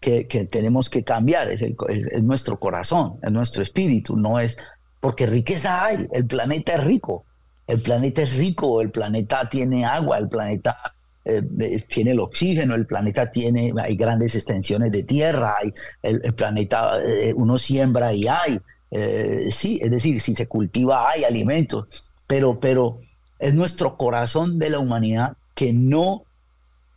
[0.00, 4.56] que, tenemos que cambiar, es, es, nuestro corazón, es nuestro espíritu, no es
[5.00, 7.24] porque riqueza hay, el planeta es rico,
[7.66, 10.76] el planeta es rico, el planeta tiene agua, el planeta
[11.24, 11.42] eh,
[11.88, 17.32] tiene el oxígeno, el planeta tiene, hay grandes extensiones de tierra, hay, el, planeta, eh,
[17.34, 18.58] uno siembra y hay,
[18.90, 21.86] eh, sí, es decir, si se cultiva hay alimentos,
[22.26, 23.00] pero, pero
[23.38, 26.24] es nuestro corazón de la humanidad que no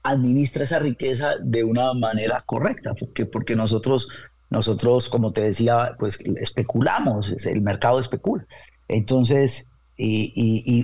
[0.04, 4.10] administra esa riqueza de una manera correcta, porque, porque nosotros,
[4.54, 8.46] nosotros, como te decía, pues especulamos, el mercado especula.
[8.88, 10.32] Entonces, y,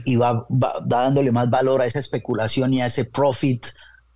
[0.05, 0.45] y, va,
[0.85, 3.67] dándole más valor a esa especulación y a ese profit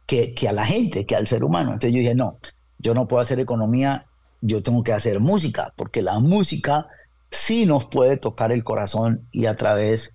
[0.05, 1.73] que, que a la gente, que al ser humano.
[1.73, 2.37] Entonces yo dije, no,
[2.79, 4.05] yo no puedo hacer economía
[4.45, 6.87] yo tengo que hacer música, porque la música
[7.31, 10.13] sí nos puede tocar el corazón y a través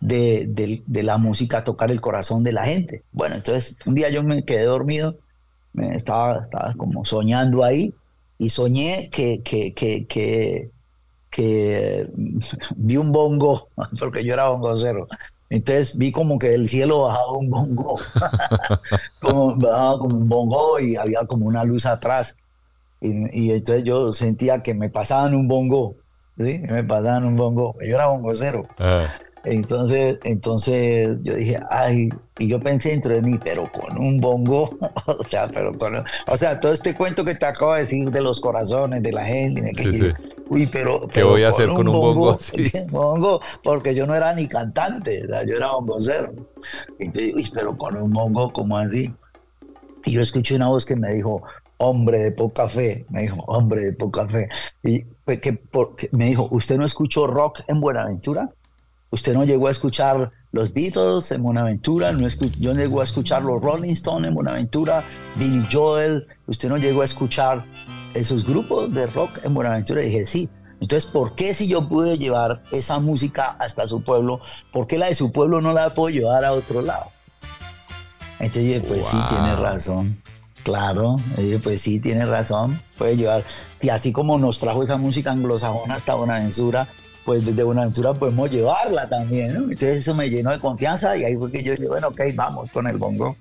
[0.00, 3.02] de, la música tocar el corazón de la gente.
[3.10, 5.16] Bueno, entonces un día yo me quedé dormido,
[5.72, 7.92] me estaba, estaba como soñando ahí
[8.38, 10.70] y soñé que, que, que,
[11.30, 12.08] que,
[12.76, 13.66] vi un bongo,
[13.98, 15.06] porque yo era bongocero.
[15.50, 17.96] Entonces vi como que del cielo bajaba un bongo,
[19.20, 22.36] como, bajaba como un bongo y había como una luz atrás.
[23.00, 25.96] Y, entonces yo sentía que me pasaban un bongo,
[26.38, 26.60] ¿sí?
[26.60, 27.74] Me pasaban un bongo.
[27.86, 28.66] Yo era bongocero.
[28.78, 29.06] Ah.
[29.44, 34.70] Entonces, entonces yo dije, ay, y yo pensé dentro de mí, pero con un bongo,
[35.06, 38.22] o sea, pero con, o sea, todo este cuento que te acabo de decir de
[38.22, 39.74] los corazones de la gente,
[40.48, 42.38] uy, pero, ¿qué voy a hacer con un bongo?
[42.90, 46.32] bongo, porque yo no era ni cantante, yo era bongocero.
[46.98, 49.12] Entonces, uy, pero con un bongo, como así?
[50.06, 51.42] Y yo escuché una voz que me dijo,
[51.78, 54.48] hombre de poca fe, me dijo, hombre de poca fe.
[54.82, 55.04] Y
[55.40, 58.50] que, porque, me dijo, ¿usted no escuchó rock en Buenaventura?
[59.14, 62.10] ¿Usted no llegó a escuchar los Beatles en Buenaventura?
[62.10, 62.26] ¿No
[62.58, 65.06] yo no llegó a escuchar los Rolling Stones en Buenaventura?
[65.36, 66.26] ¿Billy Joel?
[66.48, 67.64] ¿Usted no llegó a escuchar
[68.12, 70.02] esos grupos de rock en Buenaventura?
[70.02, 70.50] Y dije, sí.
[70.80, 74.40] Entonces, ¿por qué si yo pude llevar esa música hasta su pueblo,
[74.72, 77.12] por qué la de su pueblo no la puedo llevar a otro lado?
[78.40, 80.20] Entonces dije, pues sí, tiene razón.
[80.64, 81.14] Claro,
[81.62, 83.44] pues sí, tiene razón, puede llevar.
[83.80, 86.88] Y así como nos trajo esa música anglosajona hasta Buenaventura,
[87.24, 89.60] pues desde Buenaventura podemos llevarla también, ¿no?
[89.62, 92.70] Entonces eso me llenó de confianza y ahí fue que yo dije, bueno, ok, vamos
[92.70, 93.36] con el bongo.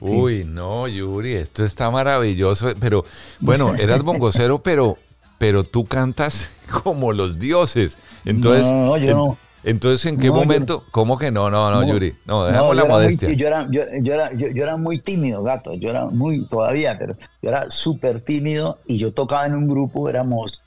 [0.00, 3.04] Uy, no, Yuri, esto está maravilloso, pero
[3.38, 4.98] bueno, eras bongocero, pero,
[5.38, 6.50] pero tú cantas
[6.82, 7.98] como los dioses.
[8.24, 9.38] Entonces, no, yo no.
[9.64, 10.84] Entonces, ¿en qué momento?
[10.90, 11.48] ¿Cómo que no?
[11.50, 12.14] No, no, Yuri.
[12.26, 13.32] No, dejamos la modestia.
[13.32, 15.74] yo, era, yo, era, yo, era muy tímido, gato.
[15.74, 20.08] Yo era muy, todavía, pero yo era súper tímido y yo tocaba en un grupo,
[20.08, 20.60] éramos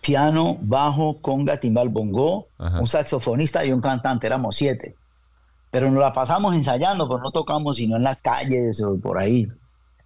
[0.00, 4.96] piano, bajo, conga, timbal, bongo, un saxofonista y un cantante, éramos siete.
[5.70, 9.48] Pero nos la pasamos ensayando, pero no tocamos sino en las calles o por ahí.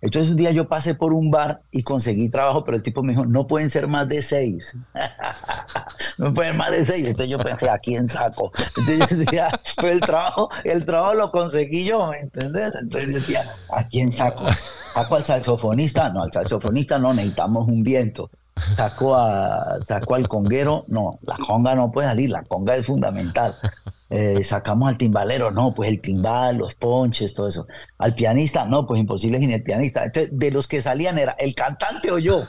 [0.04, 3.12] Entonces un día yo pasé por un bar y conseguí trabajo, pero el tipo me
[3.12, 4.76] dijo, no pueden ser más de seis.
[6.18, 7.06] no pueden más de seis.
[7.06, 8.52] Entonces yo pensé, ¿a quién saco?
[8.76, 9.48] Entonces yo decía,
[9.80, 12.74] pues el trabajo, el trabajo lo conseguí yo, ¿me entiendes?
[12.78, 14.44] Entonces yo decía, ¿a quién saco?
[14.92, 16.10] ¿Saco al saxofonista?
[16.10, 18.30] No, al saxofonista no, necesitamos un viento.
[18.76, 20.84] ¿Saco, a, ¿Saco al conguero?
[20.88, 23.54] No, la conga no puede salir, la conga es fundamental.
[24.10, 27.66] Eh, sacamos al timbalero, no, pues el timbal, los ponches, todo eso.
[27.98, 30.04] Al pianista, no, pues imposible sin el pianista.
[30.04, 32.44] Entonces, de los que salían era el cantante o yo.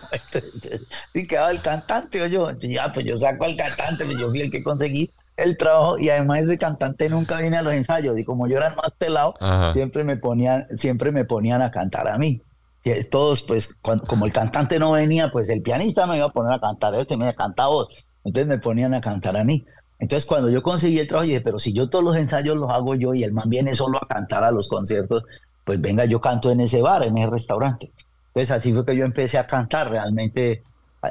[1.15, 2.49] y quedaba el cantante o yo.
[2.49, 5.97] Entonces, ya, pues yo saco al cantante, pues yo fui el que conseguí el trabajo
[5.97, 8.91] y además ese cantante nunca viene a los ensayos y como yo era el más
[8.97, 9.35] pelado,
[9.73, 12.41] siempre me ponían, siempre me ponían a cantar a mí.
[12.85, 16.53] Y todos, pues, como el cantante no venía, pues el pianista me iba a poner
[16.53, 17.87] a cantar, este me canta vos.
[18.23, 19.65] Entonces me ponían a cantar a mí.
[19.97, 22.93] Entonces, cuando yo conseguí el trabajo, dije, pero si yo todos los ensayos los hago
[22.93, 25.23] yo y el man viene solo a cantar a los conciertos,
[25.63, 27.91] pues venga, yo canto en ese bar, en ese restaurante.
[28.27, 30.61] Entonces, así fue que yo empecé a cantar, realmente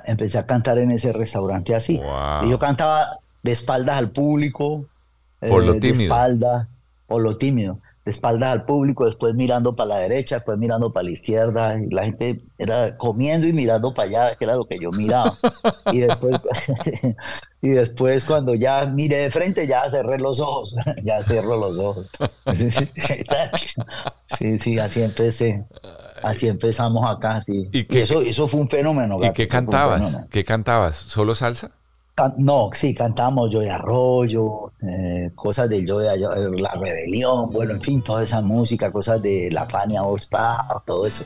[0.06, 2.00] empecé a cantar en ese restaurante así.
[2.44, 4.86] Y yo cantaba de espaldas al público,
[5.40, 6.02] Por lo de tímido.
[6.04, 6.68] espalda,
[7.08, 11.04] por lo tímido, de espaldas al público, después mirando para la derecha, después mirando para
[11.04, 14.78] la izquierda, y la gente era comiendo y mirando para allá, que era lo que
[14.78, 15.36] yo miraba.
[15.90, 16.36] y después,
[17.62, 22.06] y después cuando ya miré de frente, ya cerré los ojos, ya cerro los ojos.
[24.38, 25.64] sí, sí, así empecé.
[26.22, 27.68] Así empezamos acá, sí.
[27.70, 29.18] ¿Y eso, eso fue un fenómeno.
[29.22, 30.24] ¿Y qué cantabas?
[30.30, 30.96] ¿Qué cantabas?
[30.96, 31.70] ¿Solo salsa?
[32.38, 37.72] No, sí, cantamos Yo de Arroyo, eh, cosas de Yo de Arroyo, La Rebelión, bueno,
[37.72, 41.24] en fin, toda esa música, cosas de La Fania Star, todo eso.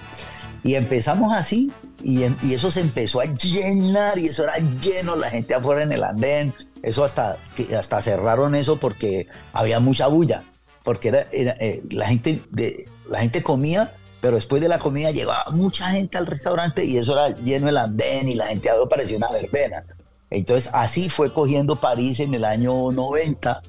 [0.64, 1.70] Y empezamos así,
[2.02, 5.92] y, y eso se empezó a llenar, y eso era lleno, la gente afuera en
[5.92, 7.36] el andén, eso hasta,
[7.76, 10.44] hasta cerraron eso porque había mucha bulla,
[10.84, 15.10] porque era, era, eh, la, gente de, la gente comía, pero después de la comida
[15.10, 19.18] llegaba mucha gente al restaurante y eso era lleno el andén y la gente parecía
[19.18, 19.84] una verbena.
[20.30, 23.62] Entonces así fue cogiendo París en el año 90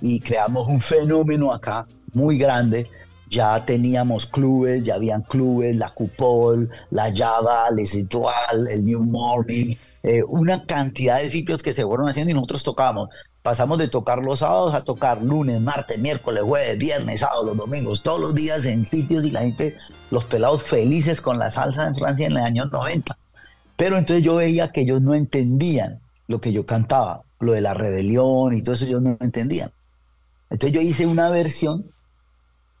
[0.00, 2.88] y creamos un fenómeno acá muy grande.
[3.30, 9.74] Ya teníamos clubes, ya habían clubes, la Cupol, la Java, Les Etoiles, el New Morning,
[10.02, 13.08] eh, una cantidad de sitios que se fueron haciendo y nosotros tocábamos.
[13.42, 18.02] Pasamos de tocar los sábados a tocar lunes, martes, miércoles, jueves, viernes, sábado, los domingos,
[18.02, 19.76] todos los días en sitios y la gente,
[20.10, 23.18] los pelados felices con la salsa en Francia en los años 90.
[23.76, 27.74] Pero entonces yo veía que ellos no entendían lo que yo cantaba, lo de la
[27.74, 29.70] rebelión y todo eso ellos no entendían.
[30.50, 31.84] Entonces yo hice una versión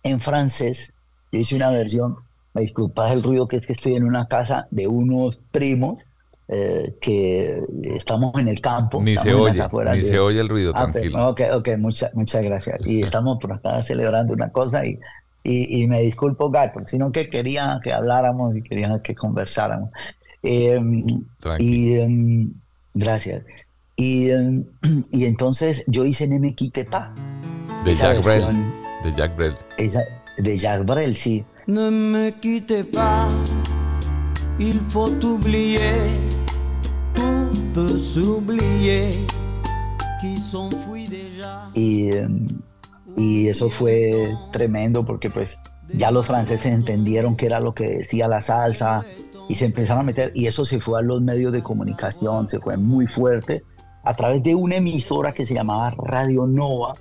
[0.02, 0.92] en francés,
[1.32, 2.16] yo hice una versión,
[2.52, 6.02] me disculpas el ruido que es que estoy en una casa de unos primos
[6.48, 7.58] eh, que
[7.94, 9.00] estamos en el campo.
[9.02, 11.14] Ni se oye, afueras ni de- se oye el ruido, Ah, tranquilo.
[11.34, 12.80] pero- ok, ok, muchas muchas gracias.
[12.86, 14.98] Y estamos por acá celebrando una cosa y,
[15.42, 19.90] y, y me disculpo, Gat, porque sino que quería que habláramos y quería que conversáramos.
[20.42, 20.78] Eh,
[21.58, 21.94] y
[22.94, 23.44] gracias.
[23.96, 24.64] Y, em,
[25.12, 27.14] y entonces yo hice Neme Quite Pa.
[27.84, 28.44] De Jack Brel.
[29.04, 29.54] De Jack Brel.
[29.78, 30.04] esa-
[30.38, 31.44] de Jacques Brel, sí.
[31.66, 33.26] Ne me quittez pas,
[34.58, 35.80] il faut oublier,
[37.14, 39.10] tout peut s'oublier,
[40.20, 41.70] qui s'enfuit déjà.
[41.74, 42.46] Y, em,
[43.16, 45.58] y eso fue tremendo porque pues
[45.94, 49.04] ya los franceses entendieron qué era lo que decía la salsa
[49.48, 52.58] y se empezaron a meter y eso se fue a los medios de comunicación, se
[52.60, 53.62] fue muy fuerte
[54.02, 56.94] a través de una emisora que se llamaba Radio Nova,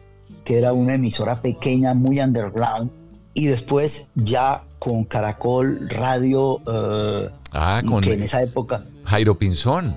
[0.45, 2.91] que era una emisora pequeña, muy underground,
[3.33, 9.95] y después ya con Caracol Radio, eh, Ah, con que en esa época Jairo Pinzón.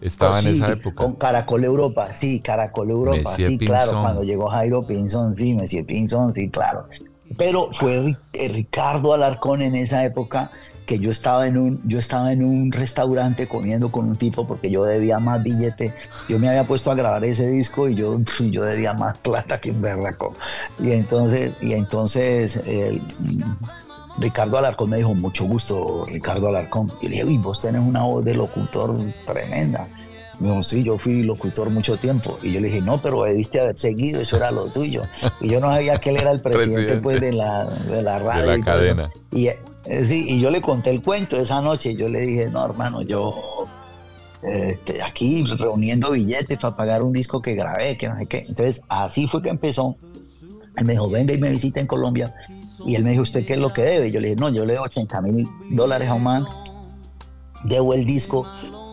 [0.00, 1.04] Estaba Oh, en sí, esa época.
[1.04, 6.34] Con Caracol Europa, sí, Caracol Europa, sí, claro, cuando llegó Jairo Pinzón, sí, Monsieur Pinzón,
[6.34, 6.88] sí, claro.
[7.38, 10.50] Pero fue eh, Ricardo Alarcón en esa época
[10.86, 14.70] que yo estaba en un yo estaba en un restaurante comiendo con un tipo porque
[14.70, 15.94] yo debía más billete.
[16.28, 19.70] Yo me había puesto a grabar ese disco y yo yo debía más plata que
[19.70, 20.34] un berraco.
[20.78, 22.60] Y entonces y entonces
[24.18, 26.92] Ricardo Alarcón me dijo, mucho gusto, Ricardo Alarcón.
[27.00, 29.84] Y le dije, uy, vos tenés una voz de locutor tremenda.
[30.38, 32.38] Me dijo, sí, yo fui locutor mucho tiempo.
[32.42, 35.04] Y yo le dije, no, pero debiste haber seguido, eso era lo tuyo.
[35.40, 37.02] Y yo no sabía que él era el presidente, Presidente.
[37.02, 38.46] pues, de la, de la radio.
[38.46, 38.96] la y todo eso.
[38.96, 39.10] cadena.
[39.30, 39.48] Y,
[39.84, 41.94] sí, y yo le conté el cuento esa noche.
[41.94, 43.68] Yo le dije, no, hermano, yo
[44.42, 48.38] este, aquí reuniendo billetes para pagar un disco que grabé, que no sé qué.
[48.38, 49.96] Entonces, así fue que empezó.
[50.76, 52.34] Él me dijo, venga y me visita en Colombia.
[52.86, 54.10] Y él me dijo, ¿usted qué es lo que debe?
[54.10, 56.46] Yo le dije, no, yo le debo 80 mil dólares a un man,
[57.64, 58.46] debo el disco,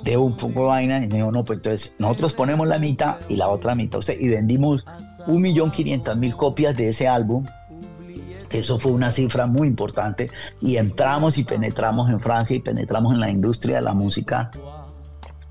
[0.04, 0.97] debo un poco de vaina.
[1.04, 4.19] Y me dijo, no, pues entonces nosotros ponemos la mitad y la otra mitad usted.
[4.19, 4.86] Y vendimos
[5.25, 7.45] un millón quinientas mil copias de ese álbum.
[8.51, 10.29] Eso fue una cifra muy importante.
[10.62, 14.49] Y entramos y penetramos en Francia y penetramos en la industria de la música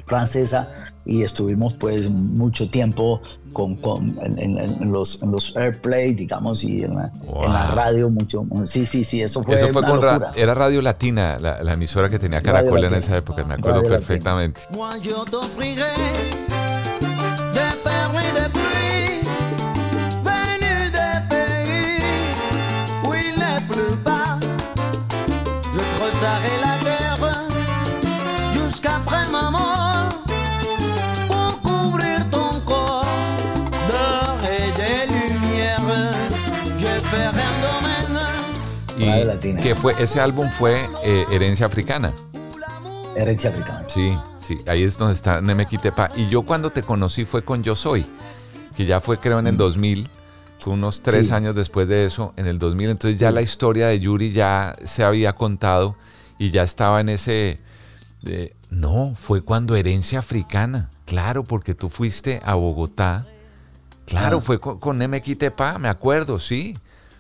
[0.07, 0.71] francesa
[1.05, 3.21] y estuvimos pues mucho tiempo
[3.53, 7.13] con, con- en, en- en los, en los airplay, digamos, y en la,
[7.45, 7.77] en la Wow.
[7.77, 8.45] radio mucho.
[8.65, 11.73] Sí, sí, sí, eso fue Eso fue una con ra- era Radio Latina, la, la
[11.75, 14.63] emisora que tenía Caracol en esa época, me acuerdo Radio perfectamente.
[39.57, 42.13] Que fue, ese álbum fue eh, Herencia Africana.
[43.17, 43.83] Herencia africana.
[43.89, 46.11] Sí, sí, ahí es donde está Nemequitepa.
[46.17, 48.07] Y yo cuando te conocí fue con Yo Soy,
[48.77, 50.09] que ya fue creo en el 2000,
[50.61, 51.29] fue unos tres Mm.
[51.29, 51.35] Sí.
[51.35, 52.91] años después de eso, en el 2000.
[52.91, 55.97] Entonces ya la historia de Yuri ya se había contado
[56.39, 57.59] y ya estaba en ese...
[58.71, 63.27] no, fue cuando Herencia Africana, claro, porque tú fuiste a Bogotá
[64.07, 64.41] Claro, Ah.
[64.41, 66.77] fue con, con me acuerdo, sí.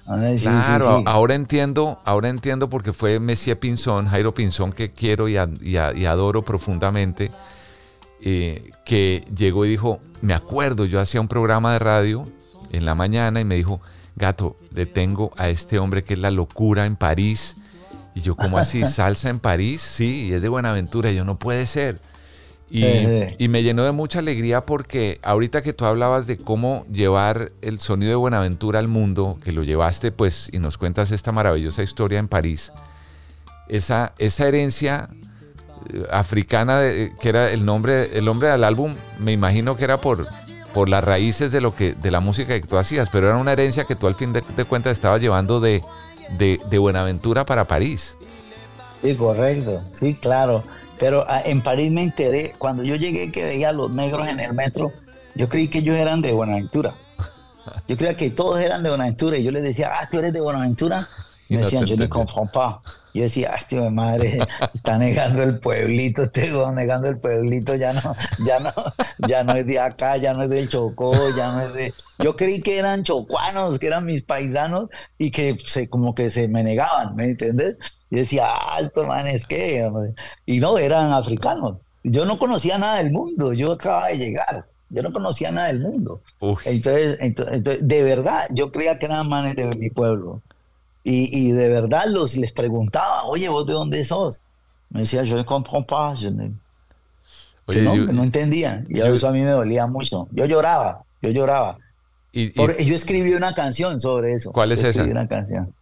[0.08, 1.04] Ay, sí, Claro, sí, sí.
[1.06, 5.76] ahora entiendo, ahora entiendo porque fue Messier Pinzón, Jairo Pinzón, que quiero y, ad- y
[5.76, 7.30] a- y adoro profundamente,
[8.20, 12.24] eh, que llegó y dijo, me acuerdo, yo hacía un programa de radio
[12.70, 13.80] en la mañana y me dijo,
[14.16, 17.56] gato, detengo a este hombre que es la locura en París.
[18.14, 18.84] Y yo, ¿cómo así?
[18.86, 19.80] ¿Salsa en París?
[19.80, 21.10] Sí, y es de Buenaventura.
[21.10, 22.00] Y yo, no puede ser.
[22.70, 27.78] Y, me llenó de mucha alegría porque ahorita que tú hablabas de cómo llevar el
[27.78, 32.18] sonido de Buenaventura al mundo, que lo llevaste pues y nos cuentas esta maravillosa historia
[32.18, 32.72] en París,
[33.68, 35.08] esa, esa herencia
[35.92, 39.98] eh, africana, de- que era el nombre, el nombre del álbum, me imagino que era
[39.98, 40.26] por,
[40.74, 43.52] por las raíces de, lo que, de la música que tú hacías, pero era una
[43.52, 45.82] herencia que tú al fin de, de cuentas estabas llevando de,
[46.36, 48.16] de, de Buenaventura para París.
[49.02, 50.64] Sí, correcto, sí, claro.
[50.98, 54.40] Pero ah, en París me enteré, cuando yo llegué que veía a los negros en
[54.40, 54.92] el metro,
[55.34, 56.94] yo creí que ellos eran de Buenaventura.
[57.86, 60.40] Yo creía que todos eran de Buenaventura y yo les decía, ah, tú eres de
[60.40, 61.06] Buenaventura.
[61.48, 62.26] Y me no decían, te yo entendían.
[62.26, 62.76] comprends pas.
[63.14, 64.38] Yo decía, ah, tío de madre,
[64.74, 68.72] está negando el pueblito, este weón negando el pueblito, ya no, ya no,
[69.26, 71.94] ya no es de acá, ya no es del Chocó, ya no es de.
[72.18, 76.48] Yo creí que eran chocuanos, que eran mis paisanos y que se, como que se
[76.48, 77.76] me negaban, ¿me entiendes?
[78.10, 80.14] Yo decía, ah, estos manes qué, hombre?".
[80.46, 81.76] y no, eran africanos.
[82.04, 85.80] Yo no conocía nada del mundo, yo acababa de llegar, yo no conocía nada del
[85.80, 86.20] mundo.
[86.64, 90.40] Entonces, ento- entonces, de verdad, yo creía que eran manes de mi pueblo.
[91.04, 94.40] Y, y de verdad los, les preguntaba, oye, ¿vos de dónde sos?
[94.90, 96.18] Me decía, yo no comprends pas.
[96.20, 96.50] yo no,
[97.66, 98.84] oye, que no, yo- que no entendía.
[98.88, 100.28] Y yo- eso a mí me dolía mucho.
[100.32, 101.78] Yo lloraba, yo lloraba.
[102.32, 104.52] y- y- Por- yo escribí una canción sobre eso.
[104.52, 105.00] ¿Cuál es Yo esa?
[105.00, 105.74] escribí una canción.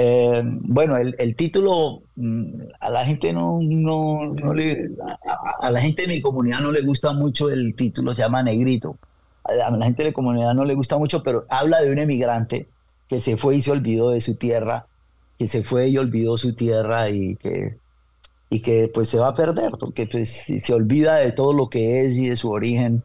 [0.00, 4.90] Eh, bueno, el, título mm, a la gente no, no, le,
[5.60, 8.96] a, la gente de mi comunidad no le gusta mucho el título, se llama Negrito.
[9.42, 12.68] A la gente de la comunidad no le gusta mucho, pero habla de un emigrante
[13.08, 14.86] que se fue y se olvidó de su tierra,
[15.36, 17.76] que se fue y olvidó su tierra y que,
[18.50, 21.68] y que pues se va a perder, porque pues, si se olvida de todo lo
[21.68, 23.02] que es y de su origen,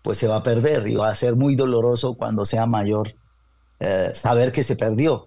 [0.00, 3.12] pues se va a perder y va a ser muy doloroso cuando sea mayor
[3.78, 5.26] eh, saber que se perdió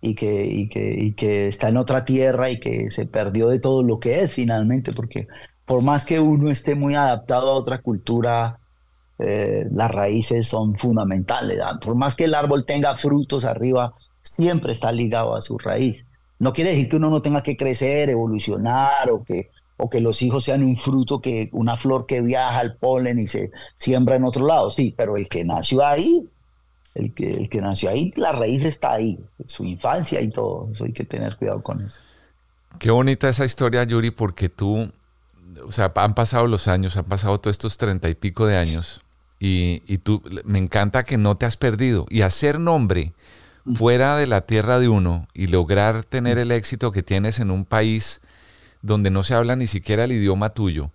[0.00, 3.60] y que, y, que, y que está en otra tierra y que se perdió de
[3.60, 5.26] todo lo que es finalmente, porque
[5.64, 8.60] por más que uno esté muy adaptado a otra cultura,
[9.18, 11.60] eh, las raíces son fundamentales.
[11.62, 11.78] ¿ah?
[11.82, 16.04] Por más que el árbol tenga frutos arriba, siempre está ligado a su raíz.
[16.38, 20.20] No quiere decir que uno no tenga que crecer, evolucionar o que, o que los
[20.22, 24.24] hijos sean un fruto, que una flor que viaja al polen y se siembra en
[24.24, 24.70] otro lado.
[24.70, 26.28] Sí, pero el que nació ahí,
[26.96, 30.70] el que, el que nació ahí, la raíz está ahí, su infancia y todo.
[30.72, 32.00] Eso hay que tener cuidado con eso.
[32.78, 34.90] Qué bonita esa historia, Yuri, porque tú,
[35.64, 39.02] o sea, han pasado los años, han pasado todos estos treinta y pico de años,
[39.38, 42.06] y, y tú, me encanta que no te has perdido.
[42.10, 43.12] Y hacer nombre
[43.74, 47.64] fuera de la tierra de uno y lograr tener el éxito que tienes en un
[47.64, 48.20] país
[48.82, 50.90] donde no se habla ni siquiera el idioma tuyo,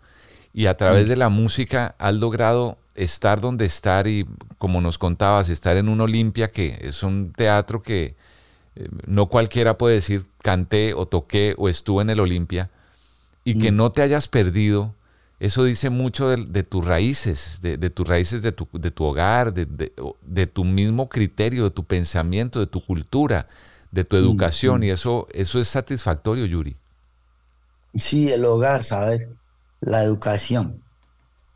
[0.53, 4.27] y a través de la música has logrado estar donde estar y,
[4.62, 8.16] como nos contabas, estar en un Olimpia, que es un teatro que
[8.76, 12.70] eh, no cualquiera puede decir canté o toqué o estuve en el Olimpia
[13.43, 14.93] y que no te hayas perdido,
[15.39, 19.03] eso dice mucho de, de tus raíces, de, de tus raíces de tu, de tu
[19.03, 23.47] hogar, de, tu mismo criterio, de tu pensamiento, de tu cultura,
[23.89, 26.76] de tu educación, y eso, eso es satisfactorio, Yuri.
[27.95, 29.28] Sí, el hogar, ¿sabes?
[29.80, 30.84] La educación,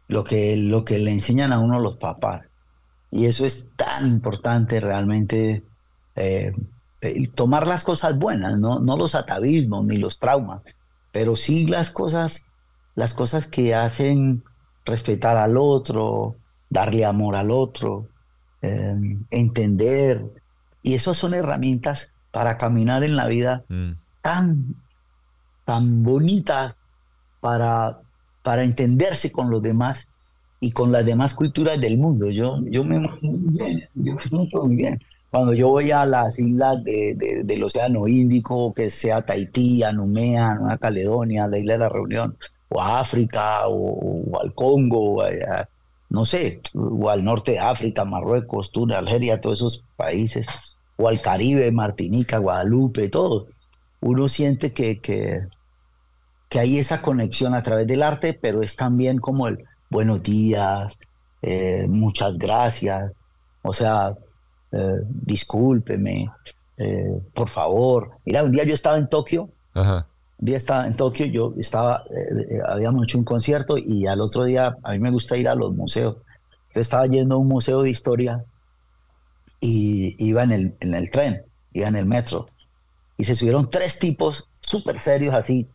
[0.08, 2.48] lo que, lo que le enseñan a uno los papás.
[3.16, 5.64] Y eso es tan importante realmente,
[6.18, 6.52] eh,
[7.34, 8.80] tomar las cosas buenas, ¿no?
[8.80, 10.64] No los atavismos ni los traumas,
[11.14, 12.46] pero sí las cosas,
[12.94, 14.44] las cosas que hacen
[14.84, 16.36] respetar al otro,
[16.70, 18.10] darle amor al otro,
[18.62, 20.22] eh, entender.
[20.84, 23.92] Y esas son herramientas para caminar en la vida Mm.
[24.22, 24.76] tan,
[25.64, 26.76] tan bonitas
[27.40, 28.02] para,
[28.44, 30.10] para entenderse con los demás
[30.66, 32.30] y con las demás culturas del mundo.
[32.32, 35.00] Yo, yo me muy yo me siento muy bien.
[35.30, 39.92] Cuando yo voy a las islas de- de- del Océano Índico, que sea Tahití, a
[39.92, 42.36] Numea, Nueva Caledonia, la isla de la Reunión,
[42.70, 45.22] o a África, o, al Congo,
[46.10, 50.48] no sé, o al norte de África, Marruecos, Túnez, Algeria, todos esos países,
[50.98, 53.48] o al Caribe, Martinica, Guadalupe, todo.
[54.02, 55.40] Uno siente que, que,
[56.50, 59.58] que hay esa conexión a través del arte, pero es también como el
[59.90, 60.94] buenos días,
[61.42, 63.12] eh, muchas gracias,
[63.62, 64.14] o sea,
[64.72, 66.30] eh, discúlpeme,
[66.78, 68.12] eh, por favor.
[68.26, 70.08] Mira, un día yo estaba en Tokio, Ajá.
[70.38, 74.44] un día estaba en Tokio, yo estaba, eh, habíamos hecho un concierto y al otro
[74.46, 76.18] día a mí me gusta ir a los museos.
[76.74, 78.44] Yo estaba yendo a un museo de historia
[79.62, 82.48] y iba en el, en el tren, iba en el metro.
[83.18, 85.70] Y se subieron tres tipos súper serios así,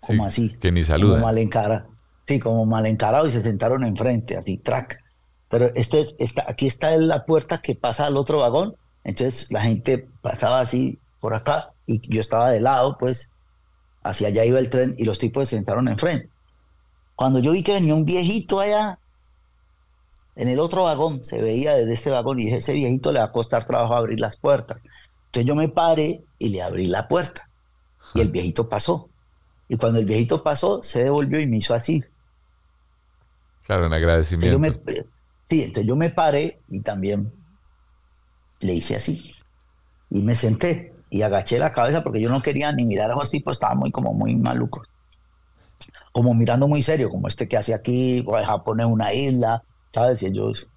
[0.00, 0.56] como así.
[0.58, 1.20] Que ni saludan.
[1.20, 1.86] Como mal encara.
[2.26, 4.98] Sí, como mal encarados y se sentaron enfrente, así, track.
[5.48, 8.76] Pero este es, está, aquí está la puerta que pasa al otro vagón.
[9.04, 13.32] Entonces la gente pasaba así por acá y yo estaba de lado, pues
[14.02, 16.28] hacia allá iba el tren y los tipos se sentaron enfrente.
[17.14, 18.98] Cuando yo vi que venía un viejito allá,
[20.36, 23.26] en el otro vagón, se veía desde este vagón y dije, ese viejito le va
[23.26, 24.78] a costar trabajo abrir las puertas.
[25.26, 27.48] Entonces yo me paré y le abrí la puerta.
[28.14, 29.08] Y el viejito pasó.
[29.68, 32.02] Y cuando el viejito pasó, se devolvió y me hizo así.
[33.64, 34.60] Claro, en agradecimiento.
[35.48, 37.32] sí, entonces yo me paré y también
[38.60, 39.30] le hice así.
[40.10, 43.30] Y me senté y agaché la cabeza porque yo no quería ni mirar a los
[43.30, 44.86] tipos, estaban muy como muy malucos.
[46.12, 49.62] Como mirando muy serio, como este que hace aquí, Japón es una isla,
[49.92, 50.22] ¿sabes?
[50.22, 50.68] Y ellos,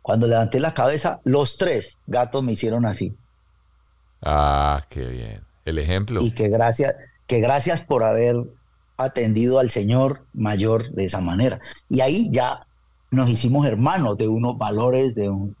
[0.00, 3.14] cuando levanté la cabeza, los tres gatos me hicieron así.
[4.22, 5.40] Ah, qué bien.
[5.64, 6.22] El ejemplo.
[6.22, 6.94] Y que gracias,
[7.26, 8.36] que gracias por haber
[8.98, 11.60] atendido al Señor mayor de esa manera.
[11.88, 12.60] Y ahí ya
[13.10, 15.56] nos hicimos hermanos de unos valores, de un,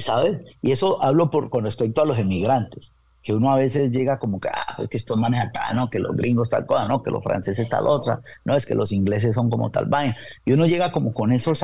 [0.00, 0.40] ¿sabes?
[0.62, 2.92] Y eso hablo por, con respecto a los emigrantes
[3.26, 5.90] que uno a veces llega como que, ah, es que estos manes acá, ¿no?
[5.90, 7.02] Que los gringos tal cosa, ¿no?
[7.02, 10.16] Que los franceses tal otra, no, es que los ingleses son como tal vaina.
[10.44, 11.60] Y uno llega como con esos,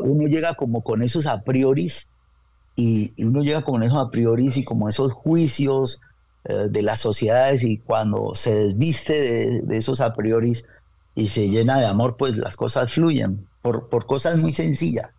[0.00, 1.90] uno llega como con esos a priori
[2.76, 6.02] y, uno llega con esos a priori y como esos juicios
[6.44, 10.54] de las sociedades y cuando se desviste de, de, esos a priori
[11.14, 15.10] y se llena de amor, pues las cosas fluyen por, por cosas muy sencillas.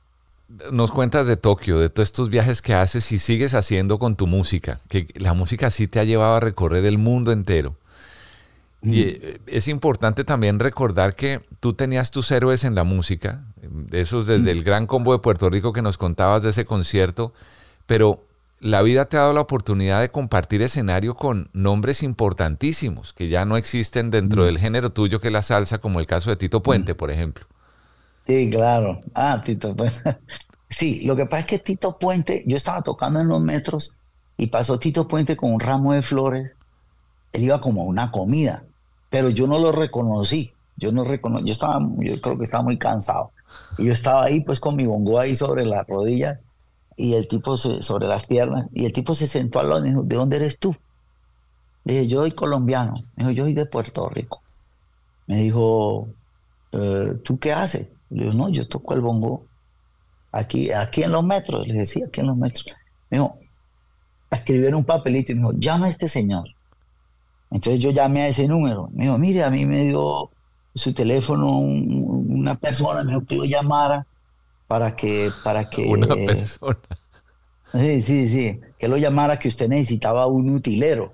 [0.72, 4.28] Nos cuentas de Tokio, de todos estos viajes que haces y sigues haciendo con tu
[4.28, 7.76] música, que la música sí te ha llevado a recorrer el mundo entero.
[8.84, 13.46] Y eh, es importante también recordar que tú tenías tus héroes en la música,
[13.92, 17.34] esos desde el gran combo de Puerto Rico que nos contabas de ese concierto,
[17.88, 18.25] pero
[18.60, 23.46] la vida te ha dado la oportunidad de compartir escenario con nombres importantísimos que ya
[23.46, 26.64] no existen dentro del género tuyo que es la salsa, como el caso de Tito
[26.64, 27.46] Puente, por ejemplo.
[28.28, 29.00] Sí, claro.
[29.14, 29.98] Ah, Tito Puente.
[30.68, 33.96] Sí, lo que pasa es que Tito Puente, yo estaba tocando en los metros
[34.36, 36.54] y pasó Tito Puente con un ramo de flores.
[37.34, 38.66] Él iba como a una comida,
[39.10, 40.54] pero yo no lo reconocí.
[40.76, 43.32] Yo no reconocí, yo estaba, yo creo que estaba muy cansado.
[43.78, 46.40] Y yo estaba ahí pues con mi bongo ahí sobre las rodillas
[46.98, 49.90] y el tipo sobre las piernas y el tipo se sentó al lado y me
[49.90, 50.76] dijo, ¿de dónde eres tú?
[51.84, 53.04] Le dije, yo soy colombiano.
[53.16, 54.42] Me dijo, yo soy de Puerto Rico.
[55.28, 56.08] Me dijo,
[56.72, 57.90] eh, ¿tú qué haces?
[58.10, 59.46] Le digo, no, yo toco el bongo
[60.32, 61.68] aquí, aquí en los metros.
[61.68, 62.66] Le decía, aquí en los metros.
[63.10, 63.38] Me dijo,
[64.32, 66.48] escribieron un papelito y me dijo, llama a este señor.
[67.52, 68.90] Entonces yo llamé a ese número.
[68.94, 70.32] Me dijo, mire, a mí me dio
[70.74, 74.08] su teléfono una persona, me dijo que lo llamara
[74.68, 75.30] para que...
[75.44, 76.78] Para que una persona.
[77.74, 81.14] Sí, sí, sí, que lo llamara que usted necesitaba un utilero.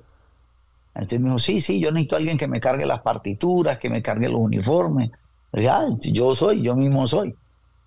[0.94, 3.90] Entonces me dijo, sí, sí, yo necesito a alguien que me cargue las partituras, que
[3.90, 5.12] me cargue los uniformes.
[5.54, 7.36] Ah, yo soy, yo mismo soy.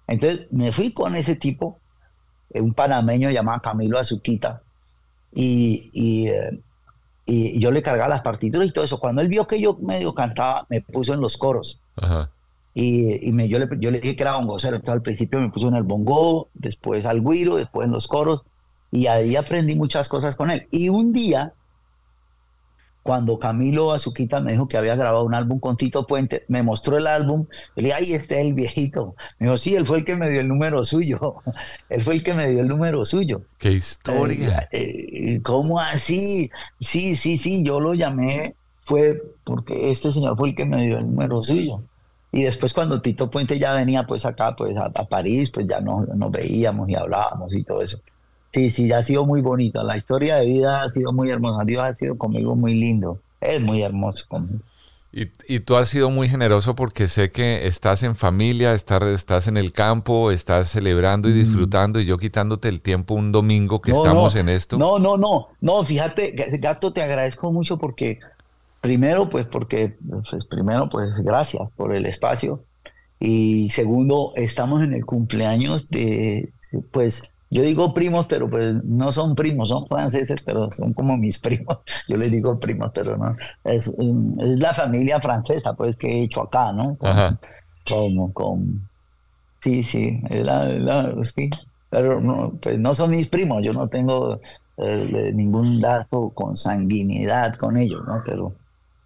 [0.07, 1.79] Entonces me fui con ese tipo,
[2.51, 4.63] eh, un panameño llamado Camilo Azuquita,
[5.33, 6.63] y, y, eh,
[7.27, 8.99] y, yo le cargaba las partituras y todo eso.
[8.99, 11.81] Cuando él vio que yo medio cantaba, me puso en los coros.
[12.75, 14.77] Y, y me, yo, le, yo le dije que era bongocero.
[14.77, 18.43] Entonces al principio me puso en el bongo, después al guiro, después en los coros.
[18.91, 20.67] Y ahí aprendí muchas cosas con él.
[20.71, 21.55] Y un día
[23.05, 26.97] cuando Camilo Azuquita me dijo que había grabado un álbum con Tito Puente, me mostró
[26.97, 27.47] el álbum,
[27.77, 29.15] le dije, ahí está el viejito.
[29.39, 31.37] Me dijo, sí, él fue el que me dio el número suyo.
[31.91, 33.43] él fue el que me dio el número suyo.
[33.59, 34.69] ¡Qué historia!
[34.73, 36.51] Eh, eh, ¿Cómo así?
[36.81, 38.57] Sí, sí, sí, yo lo llamé,
[38.87, 41.83] fue porque este señor fue el que me dio el número suyo.
[42.35, 46.09] Y después cuando Tito Puente ya venía pues acá, pues a, París, pues ya nos,
[46.09, 48.01] nos veíamos y hablábamos y todo eso.
[48.53, 49.85] Sí, sí, ha sido muy bonito.
[49.85, 51.63] La historia de vida ha sido muy hermosa.
[51.65, 53.21] Dios ha sido conmigo muy lindo.
[53.41, 54.59] Es muy hermoso conmigo.
[55.13, 59.47] Y, y, tú has sido muy generoso porque sé que estás en familia, estás, estás
[59.47, 61.35] en el campo, estás celebrando y mm.
[61.37, 64.77] disfrutando y yo quitándote el tiempo un domingo que estamos en esto.
[64.77, 68.19] No, no, no, no, fíjate, Gato, te agradezco mucho porque,
[68.85, 69.97] primero, pues porque,
[70.31, 72.65] pues, primero, pues gracias por el espacio
[73.19, 76.53] y segundo, estamos en el cumpleaños de,
[76.93, 81.39] pues, yo digo primos, pero pues no son primos, son franceses, pero son como mis
[81.47, 81.79] primos.
[82.09, 83.35] Yo les digo primos, pero no.
[83.65, 86.99] Es, es la familia francesa, pues, que he hecho acá, ¿no?
[87.89, 88.87] Como, con...
[89.63, 91.49] Sí, sí, es la, sí.
[91.89, 94.41] Pero no, pues no son mis primos, yo no tengo
[94.77, 98.23] eh, ningún lazo con sanguinidad con ellos, ¿no?
[98.27, 98.49] Pero,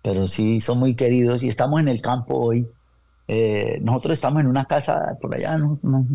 [0.03, 2.69] pero sí, son muy queridos y estamos en el campo hoy
[3.29, 5.79] Eh, nosotros estamos en una casa por allá, ¿no?
[5.83, 6.07] No,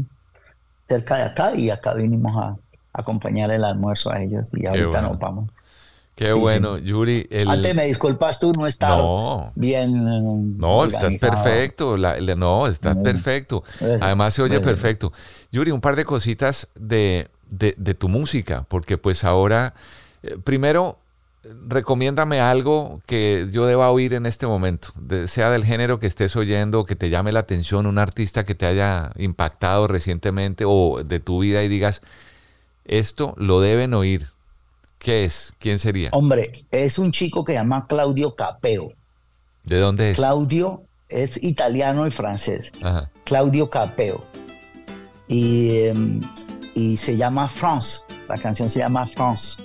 [0.87, 2.57] cerca de acá, y acá vinimos a,
[2.95, 5.09] acompañar el almuerzo a ellos y ahorita bueno.
[5.09, 5.49] nos vamos.
[6.15, 7.25] Qué bueno, Yuri.
[7.31, 7.49] El...
[7.49, 9.51] Antes me disculpas tú, no estás No.
[9.55, 9.95] bien.
[9.95, 10.21] eh,
[10.57, 11.97] No, estás perfecto.
[11.97, 13.63] la- la- no, estás perfecto.
[13.99, 15.11] Además se oye perfecto.
[15.51, 19.73] Yuri, un par de cositas de, de- de tu música, porque pues ahora,
[20.21, 20.99] eh, primero,
[21.67, 26.35] recomiéndame algo que yo deba oír en este momento, de- sea del género que estés
[26.35, 31.19] oyendo, que te llame la atención, un artista que te haya impactado recientemente o de
[31.19, 32.01] tu vida y digas,
[32.85, 34.27] esto lo deben oír.
[34.99, 35.53] ¿Qué es?
[35.59, 36.09] ¿Quién sería?
[36.13, 38.93] Hombre, es un chico que se llama Claudio Capeo.
[39.65, 40.15] ¿De dónde es?
[40.17, 42.71] Claudio es italiano y francés.
[42.81, 43.09] Ajá.
[43.25, 44.23] Claudio Capeo.
[45.27, 46.21] Y, em,
[46.73, 47.99] y se llama France.
[48.29, 49.61] La canción se llama France.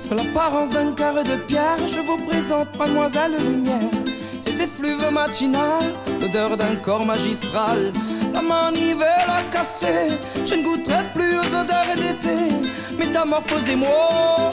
[0.00, 3.90] Sur l'apparence d'un carré de pierre, je vous présente Mademoiselle Lumière.
[4.38, 7.92] Ses effluves matinales, l'odeur d'un corps magistral.
[8.32, 10.08] La manivelle a cassé,
[10.46, 12.34] je ne goûterai plus aux odeurs d'été.
[12.98, 14.52] Métamorphosez-moi,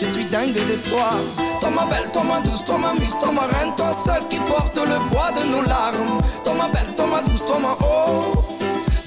[0.00, 1.10] je suis dingue de toi.
[1.60, 4.38] Toi ma belle, toi ma douce, toi ma mise, toi ma reine, toi celle qui
[4.38, 6.20] porte le poids de nos larmes.
[6.44, 8.44] Toi ma belle, toi ma douce, toi ma oh.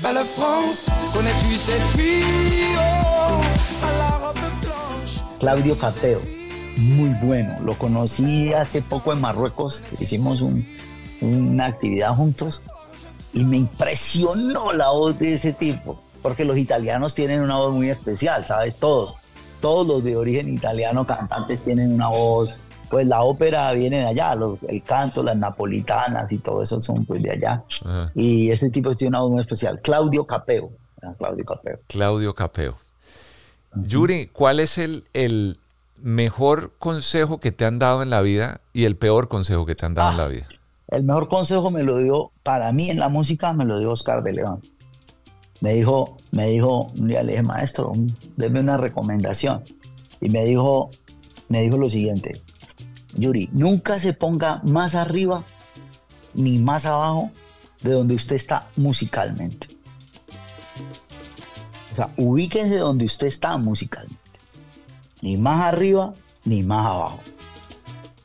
[0.03, 3.09] Belle France, connais-tu cette fille oh,
[5.39, 6.21] Claudio Capeo.
[6.77, 7.57] Muy bueno.
[7.63, 9.81] Lo conocí hace poco en Marruecos.
[9.99, 10.65] Hicimos un-
[11.21, 12.69] una actividad juntos
[13.33, 15.99] y me impresionó la voz de ese tipo.
[16.21, 18.75] Porque los italianos tienen una voz muy especial, ¿sabes?
[18.75, 19.15] Todos.
[19.61, 22.55] Todos los de origen italiano cantantes tienen una voz.
[22.89, 27.05] Pues la ópera viene de allá, los- el canto, las napolitanas y todo eso son
[27.05, 27.63] pues de allá.
[27.85, 28.11] Ajá.
[28.15, 29.79] Y este tipo tiene una voz muy especial.
[29.81, 30.71] Claudio Capeo.
[31.17, 31.79] Claudio Capeo.
[31.87, 32.75] Claudio Capeo.
[33.76, 35.59] Yuri, ¿cuál es el, el
[35.97, 39.86] mejor consejo que te han dado en la vida y el peor consejo que te
[39.86, 40.47] han dado en la vida?
[40.88, 44.24] El mejor consejo me lo dio, para mí en la música, me lo dio Oscar
[44.24, 44.61] de León.
[45.61, 47.91] Me dijo, me dijo, un día le dije, maestro,
[48.38, 49.63] déme una recomendación.
[50.20, 50.89] Y me dijo,
[51.47, 52.41] me dijo lo siguiente,
[53.15, 55.43] Yuri, nunca se ponga más arriba
[56.34, 57.32] ni más abajo
[57.82, 59.67] de donde usted está musicalmente.
[61.99, 64.17] Sea, ubíquense donde usted está musicalmente.
[65.21, 66.13] Ni más arriba
[66.45, 67.19] ni más abajo.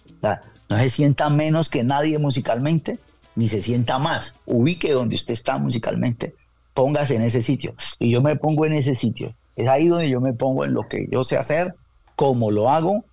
[0.06, 3.00] O sea, no se sienta menos que nadie musicalmente,
[3.34, 4.36] ni se sienta más.
[4.46, 6.36] Ubique donde usted está musicalmente,
[6.72, 7.74] póngase en ese sitio.
[7.98, 9.34] Y yo me pongo en ese sitio.
[9.56, 11.74] Es ahí donde yo me pongo en lo que yo sé hacer,
[12.14, 13.04] cómo lo hago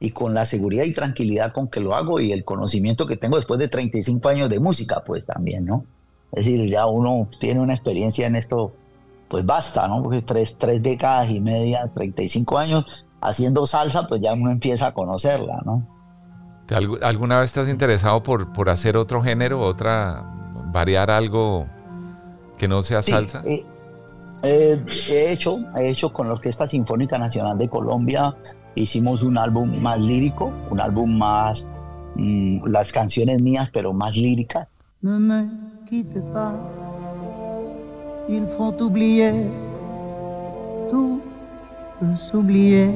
[0.00, 3.36] y con la seguridad y tranquilidad con que lo hago y el conocimiento que tengo
[3.36, 5.84] después de 35 años de música, pues también, ¿no?
[6.32, 8.74] Es decir, ya uno tiene una experiencia en esto,
[9.28, 10.02] pues basta, ¿no?
[10.02, 12.84] Porque tres, tres décadas y media, 35 años
[13.20, 15.86] haciendo salsa, pues ya uno empieza a conocerla, ¿no?
[16.66, 20.24] ¿Te algu- ¿Alguna vez te has interesado por, por hacer otro género, otra,
[20.72, 21.66] variar algo
[22.56, 23.42] que no sea Sí, salsa?
[23.46, 23.64] eh,
[24.42, 28.36] eh, he hecho, he hecho con la Orquesta Sinfónica Nacional de Colombia,
[28.74, 31.66] hicimos un álbum más lírico, un álbum más,
[32.14, 34.68] mm, las canciones mías, pero más líricas.
[35.00, 35.48] Ne me
[35.88, 36.54] quitte pas,
[38.28, 39.32] il faut oublier,
[40.88, 41.20] tout
[42.14, 42.90] s'oublier.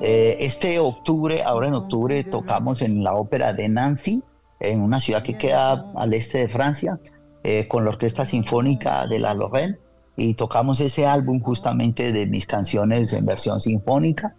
[0.00, 4.22] Eh, este octubre, ahora en octubre, tocamos en la ópera de Nancy,
[4.60, 7.00] en una ciudad que queda al este de Francia,
[7.42, 9.78] eh, con la Orquesta Sinfónica de la Lorraine,
[10.16, 14.34] y tocamos ese álbum justamente de mis canciones en versión sinfónica,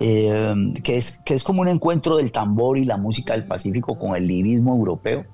[0.00, 3.98] eh, que, es, que es como un encuentro del tambor y la música del Pacífico
[3.98, 5.24] con el lirismo europeo.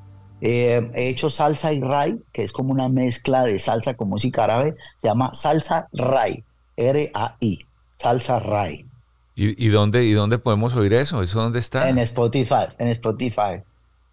[0.41, 4.45] Eh, he hecho salsa y ray, que es como una mezcla de salsa con música
[4.45, 6.45] árabe, se llama salsa ray,
[6.77, 7.67] R-A-I,
[7.99, 8.87] salsa ray.
[9.35, 11.23] ¿Y, y dónde, ¿Y dónde podemos oír eso?
[11.23, 11.89] ¿Eso dónde está?
[11.89, 13.63] En Spotify, en Spotify,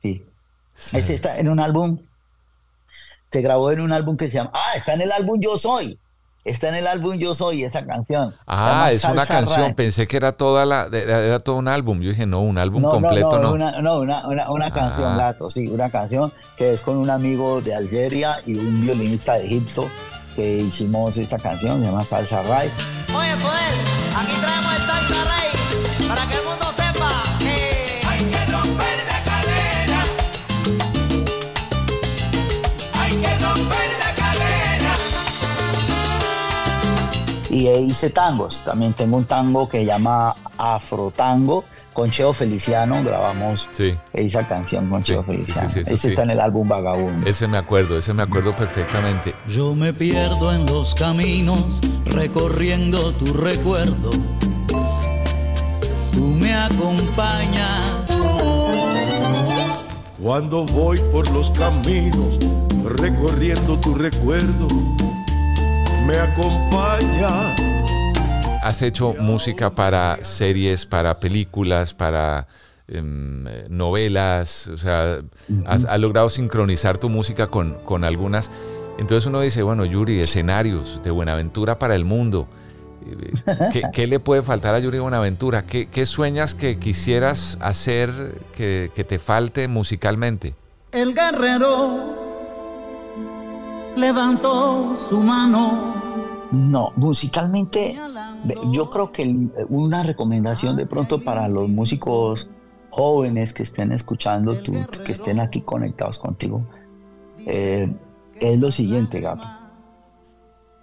[0.02, 0.24] sí.
[0.74, 0.98] Sí.
[0.98, 2.00] Ese está en un álbum,
[3.32, 5.98] se grabó en un álbum que se llama, ah, está en el álbum Yo Soy,
[6.50, 8.34] está en el álbum Yo Soy esa canción.
[8.48, 9.74] Ah, es una canción.
[9.76, 12.02] Pensé que era toda la, era, todo un álbum.
[12.02, 13.44] Yo dije, no, un álbum No, completo no.
[13.50, 15.18] no, Una, no, una, una, una canción, Ah.
[15.18, 19.46] gato, sí, una canción que es con un amigo de Algeria y un violinista de
[19.46, 19.90] Egipto
[20.36, 22.70] que hicimos esta canción, se llama Salsa Ray.
[23.18, 23.74] Oye, poder,
[24.16, 24.67] aquí traemos
[37.50, 43.04] Y eh, hice tangos, también tengo un tango que se llama Afrotango, con Cheo Feliciano,
[43.04, 45.68] grabamos Sí, esa canción con Sí, Cheo Feliciano.
[45.70, 46.08] sí, Ese sí.
[46.10, 47.28] está en el álbum Vagabundo.
[47.28, 49.34] ese me acuerdo, ese me acuerdo perfectamente.
[49.48, 54.12] Yo me pierdo en los caminos recorriendo tu recuerdo.
[56.12, 57.92] Tú me acompañas
[60.22, 62.38] Cuando voy por los caminos
[62.84, 64.68] recorriendo tu recuerdo,
[66.08, 67.56] me acompaña.
[68.64, 72.48] Has hecho música para series, para películas, para
[72.88, 75.20] em, novelas, o sea,
[75.66, 78.50] has, has, logrado sincronizar tu música con, con algunas.
[78.98, 82.48] Entonces uno dice, bueno, Yuri, escenarios de Buenaventura para el mundo.
[83.72, 85.64] ¿Qué, qué le puede faltar a Yuri Buenaventura?
[85.64, 88.12] ¿Qué, ¿Qué, sueñas que quisieras hacer
[88.56, 90.56] que, que te falte musicalmente?
[90.92, 92.27] El guerrero
[93.98, 95.96] levantó su mano.
[96.52, 97.98] No, musicalmente
[98.72, 102.50] yo creo que una recomendación de pronto para los músicos
[102.90, 104.56] jóvenes que estén escuchando,
[105.04, 106.64] que estén aquí conectados contigo,
[107.46, 107.94] eh,
[108.40, 109.46] es lo siguiente, Gato.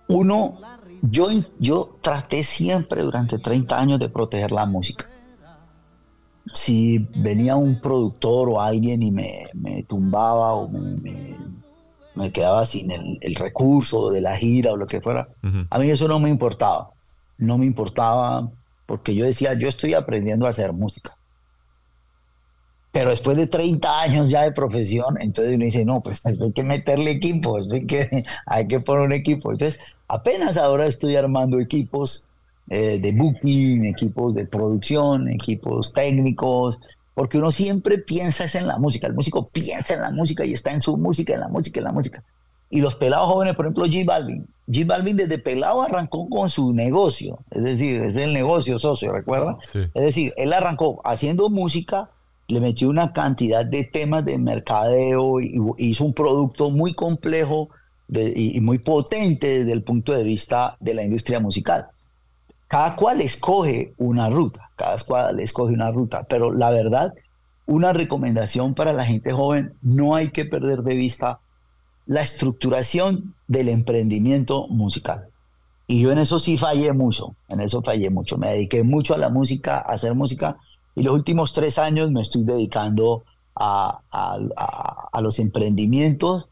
[0.09, 0.57] Uno,
[1.03, 5.07] yo, yo traté siempre durante 30 años de proteger la música.
[6.53, 11.37] Si venía un productor o alguien y me, me tumbaba o me,
[12.15, 15.67] me, quedaba sin el, el, recurso de la gira o lo que fuera, uh -huh.
[15.71, 16.91] a mí eso no me importaba.
[17.39, 18.51] No me importaba
[18.87, 21.17] porque yo decía, yo estoy aprendiendo a hacer música.
[22.93, 26.62] Pero después de 30 años ya de profesión, entonces uno dice, no, pues hay que
[26.62, 29.51] meterle equipo, hay que, hay que poner un equipo.
[29.51, 32.29] Entonces, apenas ahora estoy armando equipos
[32.71, 36.81] eh, de booking, equipos de producción, equipos técnicos,
[37.15, 40.53] porque uno siempre piensa es en la música, el músico piensa en la música y
[40.53, 42.23] está en su música, en la música, en la música.
[42.71, 44.47] Y los pelados jóvenes, por ejemplo, G Balvin.
[44.67, 49.59] G Balvin desde pelado arrancó con su negocio, es decir, es el negocio socio, ¿recuerda?
[49.71, 49.81] Sí.
[49.95, 52.11] Es decir, él arrancó haciendo música,
[52.49, 57.69] le metió una cantidad de temas de mercadeo y hizo un producto muy complejo
[58.09, 61.89] de, y, y muy potente desde el punto de vista de la industria musical.
[62.75, 67.14] Cada cual escoge una ruta, cada cual escoge una ruta, pero la verdad,
[67.66, 71.39] una recomendación para la gente joven, no hay que perder de vista
[72.05, 75.29] la estructuración del emprendimiento musical.
[75.87, 78.39] Y yo en eso sí fallé mucho, en eso fallé mucho.
[78.39, 80.57] Me dediqué mucho a la música, a hacer música,
[80.97, 83.22] y los últimos tres años me estoy dedicando
[83.55, 86.49] a, a, los emprendimientos.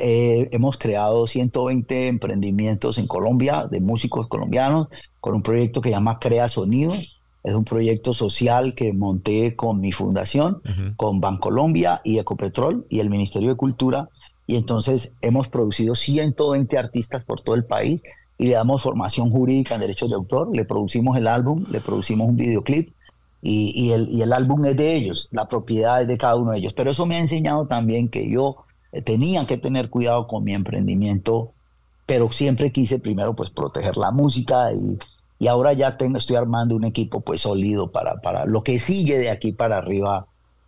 [0.00, 4.88] Eh, hemos creado 120 emprendimientos en Colombia de músicos colombianos
[5.20, 6.94] con un proyecto que llama Crea Sonido.
[7.42, 10.96] Es un proyecto social que monté con mi fundación, uh -huh.
[10.96, 14.08] con Bancolombia y Ecopetrol y el Ministerio de Cultura.
[14.46, 18.02] Y entonces hemos producido 120 artistas por todo el país
[18.38, 20.54] y le damos formación jurídica en derechos de autor.
[20.54, 22.92] Le producimos el álbum, le producimos un videoclip
[23.42, 26.52] y, y, el, y el álbum es de ellos, la propiedad es de cada uno
[26.52, 26.72] de ellos.
[26.76, 28.65] Pero eso me ha enseñado también que yo
[29.02, 31.52] tenía que tener cuidado con mi emprendimiento,
[32.06, 34.98] pero siempre quise primero pues proteger la música y,
[35.38, 39.18] y ahora ya tengo, estoy armando un equipo pues sólido para, para lo que sigue
[39.18, 40.26] de aquí para arriba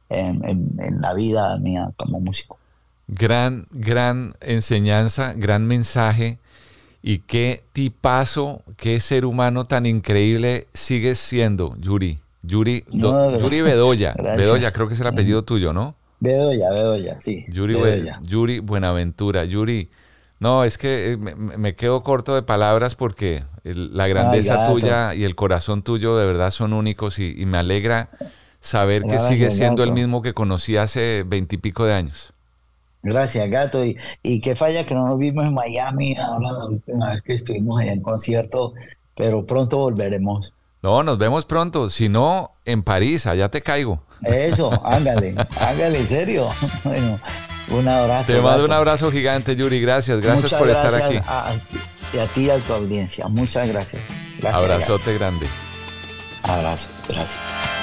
[0.08, 2.58] en, en, en la vida mía como músico.
[3.08, 6.38] Gran, gran enseñanza, gran mensaje.
[7.00, 12.18] Y qué tipazo, qué ser humano tan increíble sigues siendo, Yuri.
[12.42, 14.14] Yuri, no, do, Yuri Bedoya.
[14.36, 15.94] Bedoya, creo que es el apellido tuyo, ¿no?
[16.20, 17.44] Bedoya, Bedoya, sí.
[17.48, 18.18] Yuri, Bedoya.
[18.22, 19.44] Yuri Buenaventura.
[19.44, 19.90] Yuri,
[20.40, 25.14] no, es que me, me quedo corto de palabras porque el, la grandeza Ay, tuya
[25.14, 28.10] y el corazón tuyo de verdad son únicos y, y me alegra
[28.60, 32.32] saber que sigues siendo el mismo que conocí hace veintipico de años.
[33.02, 33.84] Gracias, gato.
[33.84, 37.34] Y, y qué falla que no nos vimos en Miami ahora la última vez que
[37.34, 38.74] estuvimos allá en concierto,
[39.16, 40.52] pero pronto volveremos.
[40.82, 41.90] No, nos vemos pronto.
[41.90, 44.02] Si no, en París, allá te caigo.
[44.22, 46.48] Eso, ándale, ándale, en serio.
[46.84, 47.20] Bueno,
[47.70, 48.32] un abrazo.
[48.32, 49.80] Te mando un abrazo gigante, Yuri.
[49.80, 51.20] Gracias, gracias Muchas por gracias estar aquí.
[51.26, 51.50] A,
[52.22, 53.28] a, ti y a tu audiencia.
[53.28, 54.02] Muchas gracias.
[54.40, 55.46] gracias Abrazote grande.
[56.42, 57.77] Abrazo, gracias.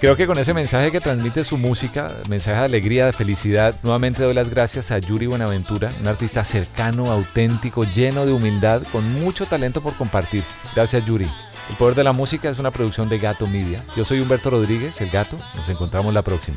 [0.00, 4.22] Creo que con ese mensaje que transmite su música, mensaje de alegría, de felicidad, nuevamente
[4.22, 9.46] doy las gracias a Yuri Buenaventura, un artista cercano, auténtico, lleno de humildad, con mucho
[9.46, 10.42] talento por compartir.
[10.74, 11.30] Gracias Yuri.
[11.68, 13.84] El poder de la música es una producción de Gato Media.
[13.94, 15.36] Yo soy Humberto Rodríguez, el gato.
[15.54, 16.56] Nos encontramos la próxima.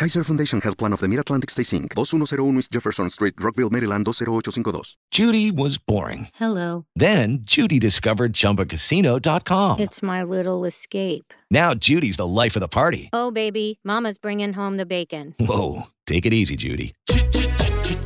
[0.00, 4.06] Kaiser Foundation Health Plan of the Mid-Atlantic Stay Inc., 2101 East Jefferson Street, Rockville, Maryland,
[4.06, 4.96] 20852.
[5.10, 6.28] Judy was boring.
[6.36, 6.86] Hello.
[6.96, 9.78] Then, Judy discovered ChumbaCasino.com.
[9.78, 11.34] It's my little escape.
[11.50, 13.10] Now, Judy's the life of the party.
[13.12, 15.34] Oh, baby, mama's bringing home the bacon.
[15.38, 16.94] Whoa, take it easy, Judy.